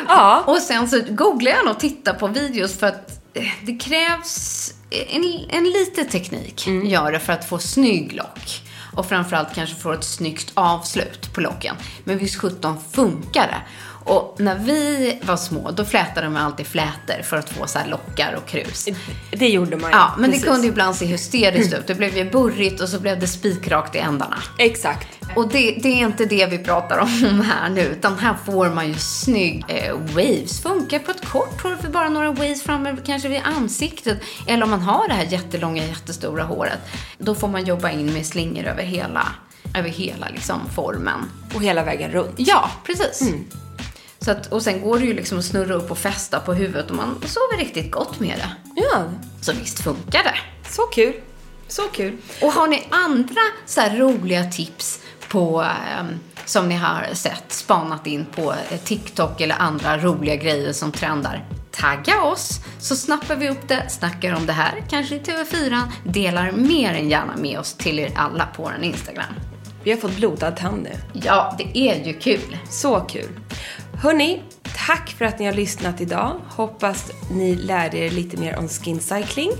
ja. 0.07 0.43
Och 0.47 0.57
sen 0.57 0.89
så 0.89 1.01
googlar 1.09 1.51
jag 1.51 1.67
och 1.67 1.79
tittar 1.79 2.13
på 2.13 2.27
videos 2.27 2.77
för 2.77 2.87
att 2.87 3.21
eh, 3.33 3.43
det 3.65 3.77
krävs 3.77 4.73
en, 4.89 5.45
en 5.49 5.63
lite 5.63 6.03
teknik, 6.03 6.67
gör 6.67 7.11
det, 7.11 7.19
för 7.19 7.33
att 7.33 7.49
få 7.49 7.59
snygg 7.59 8.13
lock. 8.13 8.61
Och 8.93 9.05
framförallt 9.05 9.55
kanske 9.55 9.75
få 9.75 9.91
ett 9.91 10.03
snyggt 10.03 10.51
avslut 10.53 11.33
på 11.33 11.41
locken. 11.41 11.75
Men 12.03 12.17
visst 12.17 12.35
sjutton 12.35 12.77
funkar 12.91 13.47
det. 13.47 13.61
Och 14.05 14.35
när 14.37 14.55
vi 14.55 15.19
var 15.23 15.37
små, 15.37 15.71
då 15.71 15.85
flätade 15.85 16.29
man 16.29 16.45
alltid 16.45 16.67
flätor 16.67 17.23
för 17.23 17.37
att 17.37 17.49
få 17.49 17.67
så 17.67 17.79
här 17.79 17.87
lockar 17.87 18.33
och 18.37 18.47
krus. 18.47 18.87
Det 19.31 19.47
gjorde 19.47 19.77
man 19.77 19.91
ju. 19.91 19.97
Ja, 19.97 20.13
men 20.17 20.29
Precis. 20.29 20.45
det 20.45 20.49
kunde 20.49 20.65
ju 20.65 20.71
ibland 20.71 20.95
se 20.95 21.05
hysteriskt 21.05 21.73
ut. 21.73 21.87
Det 21.87 21.95
blev 21.95 22.17
ju 22.17 22.31
burrigt 22.31 22.81
och 22.81 22.89
så 22.89 22.99
blev 22.99 23.19
det 23.19 23.27
spikrakt 23.27 23.95
i 23.95 23.99
ändarna. 23.99 24.37
Exakt. 24.57 25.07
Och 25.35 25.47
det, 25.47 25.71
det 25.83 25.87
är 25.87 26.05
inte 26.05 26.25
det 26.25 26.45
vi 26.45 26.57
pratar 26.57 26.97
om 26.99 27.41
här 27.51 27.69
nu, 27.69 27.81
utan 27.81 28.19
här 28.19 28.35
får 28.45 28.69
man 28.69 28.87
ju 28.87 28.93
snygg 28.93 29.65
eh, 29.67 29.93
waves. 29.93 30.61
Funkar 30.61 30.99
på 30.99 31.11
ett 31.11 31.25
kort 31.25 31.63
hår 31.63 31.75
för 31.81 31.89
bara 31.89 32.09
några 32.09 32.31
waves 32.31 32.63
framme, 32.63 32.97
kanske 33.05 33.29
vid 33.29 33.41
ansiktet. 33.43 34.17
Eller 34.47 34.63
om 34.63 34.69
man 34.69 34.81
har 34.81 35.07
det 35.07 35.13
här 35.13 35.25
jättelånga, 35.25 35.85
jättestora 35.85 36.43
håret. 36.43 36.79
Då 37.17 37.35
får 37.35 37.47
man 37.47 37.65
jobba 37.65 37.89
in 37.89 38.13
med 38.13 38.25
slingor 38.25 38.65
över 38.65 38.83
hela, 38.83 39.27
över 39.77 39.89
hela 39.89 40.29
liksom, 40.29 40.59
formen. 40.75 41.31
Och 41.55 41.61
hela 41.61 41.83
vägen 41.83 42.11
runt. 42.11 42.33
Ja, 42.37 42.69
precis. 42.85 43.29
Så 44.25 44.31
att, 44.31 44.47
och 44.47 44.61
sen 44.61 44.81
går 44.81 44.99
det 44.99 45.05
ju 45.05 45.13
liksom 45.13 45.39
att 45.39 45.45
snurra 45.45 45.73
upp 45.73 45.91
och 45.91 45.97
fästa 45.97 46.39
på 46.39 46.53
huvudet 46.53 46.89
och 46.89 46.95
man 46.95 47.15
sover 47.25 47.57
riktigt 47.57 47.91
gott 47.91 48.19
med 48.19 48.37
det. 48.37 48.81
Ja, 48.81 49.03
Så 49.41 49.53
visst 49.53 49.79
funkar 49.79 50.23
det. 50.23 50.35
så 50.69 50.81
kul. 50.81 51.13
Så 51.67 51.81
kul. 51.81 52.17
Och 52.41 52.51
har 52.51 52.67
ni 52.67 52.87
andra 52.91 53.41
så 53.65 53.81
roliga 53.81 54.43
tips 54.43 54.99
på, 55.29 55.61
ehm, 55.61 56.07
som 56.45 56.69
ni 56.69 56.75
har 56.75 57.07
sett, 57.13 57.51
spanat 57.51 58.07
in 58.07 58.25
på 58.35 58.51
eh, 58.69 58.79
TikTok 58.79 59.41
eller 59.41 59.55
andra 59.59 59.97
roliga 59.97 60.35
grejer 60.35 60.73
som 60.73 60.91
trendar? 60.91 61.45
Tagga 61.71 62.21
oss 62.21 62.59
så 62.79 62.95
snappar 62.95 63.35
vi 63.35 63.49
upp 63.49 63.67
det, 63.67 63.89
snackar 63.89 64.33
om 64.35 64.45
det 64.45 64.53
här, 64.53 64.83
kanske 64.89 65.15
i 65.15 65.19
TV4, 65.19 65.81
delar 66.03 66.51
mer 66.51 66.93
än 66.93 67.09
gärna 67.09 67.37
med 67.37 67.59
oss 67.59 67.73
till 67.73 67.99
er 67.99 68.11
alla 68.15 68.45
på 68.45 68.61
vår 68.63 68.75
Instagram. 68.81 69.33
Vi 69.85 69.91
har 69.91 69.97
fått 69.97 70.15
blodad 70.15 70.57
tand 70.57 70.83
nu. 70.83 70.91
Ja, 71.13 71.55
det 71.57 71.77
är 71.77 72.05
ju 72.05 72.13
kul. 72.13 72.57
Så 72.69 72.99
kul. 72.99 73.29
Hörni, 74.03 74.41
tack 74.87 75.09
för 75.17 75.25
att 75.25 75.39
ni 75.39 75.45
har 75.45 75.53
lyssnat 75.53 76.01
idag. 76.01 76.41
Hoppas 76.49 77.11
ni 77.31 77.55
lärde 77.55 77.97
er 77.97 78.09
lite 78.09 78.37
mer 78.37 78.57
om 78.57 78.67
skin 78.67 78.99
cycling. 78.99 79.51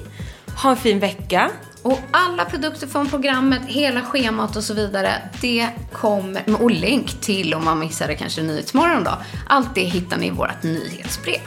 Ha 0.64 0.70
en 0.70 0.78
fin 0.78 1.00
vecka. 1.00 1.52
Och 1.84 2.00
alla 2.12 2.46
produkter 2.46 2.88
från 2.88 3.10
programmet, 3.10 3.62
hela 3.68 4.02
schemat 4.02 4.56
och 4.56 4.64
så 4.64 4.74
vidare, 4.74 5.12
det 5.42 5.68
kommer, 5.94 6.62
och 6.62 6.72
länk 6.72 7.22
till 7.22 7.54
om 7.54 7.66
man 7.66 7.80
missade 7.80 8.16
kanske 8.16 8.42
Nyhetsmorgon 8.42 9.04
då. 9.04 9.18
Allt 9.48 9.76
det 9.76 9.82
hittar 9.82 10.18
ni 10.18 10.28
i 10.28 10.32
vårt 10.32 10.64
nyhetsbrev. 10.64 11.42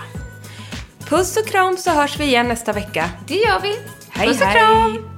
Puss 1.09 1.37
och 1.37 1.47
kram 1.47 1.77
så 1.77 1.91
hörs 1.91 2.21
vi 2.21 2.25
igen 2.25 2.49
nästa 2.49 2.73
vecka. 2.73 3.11
Det 3.27 3.35
gör 3.35 3.61
vi. 3.62 3.77
Hej, 4.09 4.29
Puss 4.29 4.41
och 4.41 4.47
hej. 4.47 4.57
kram! 4.57 5.17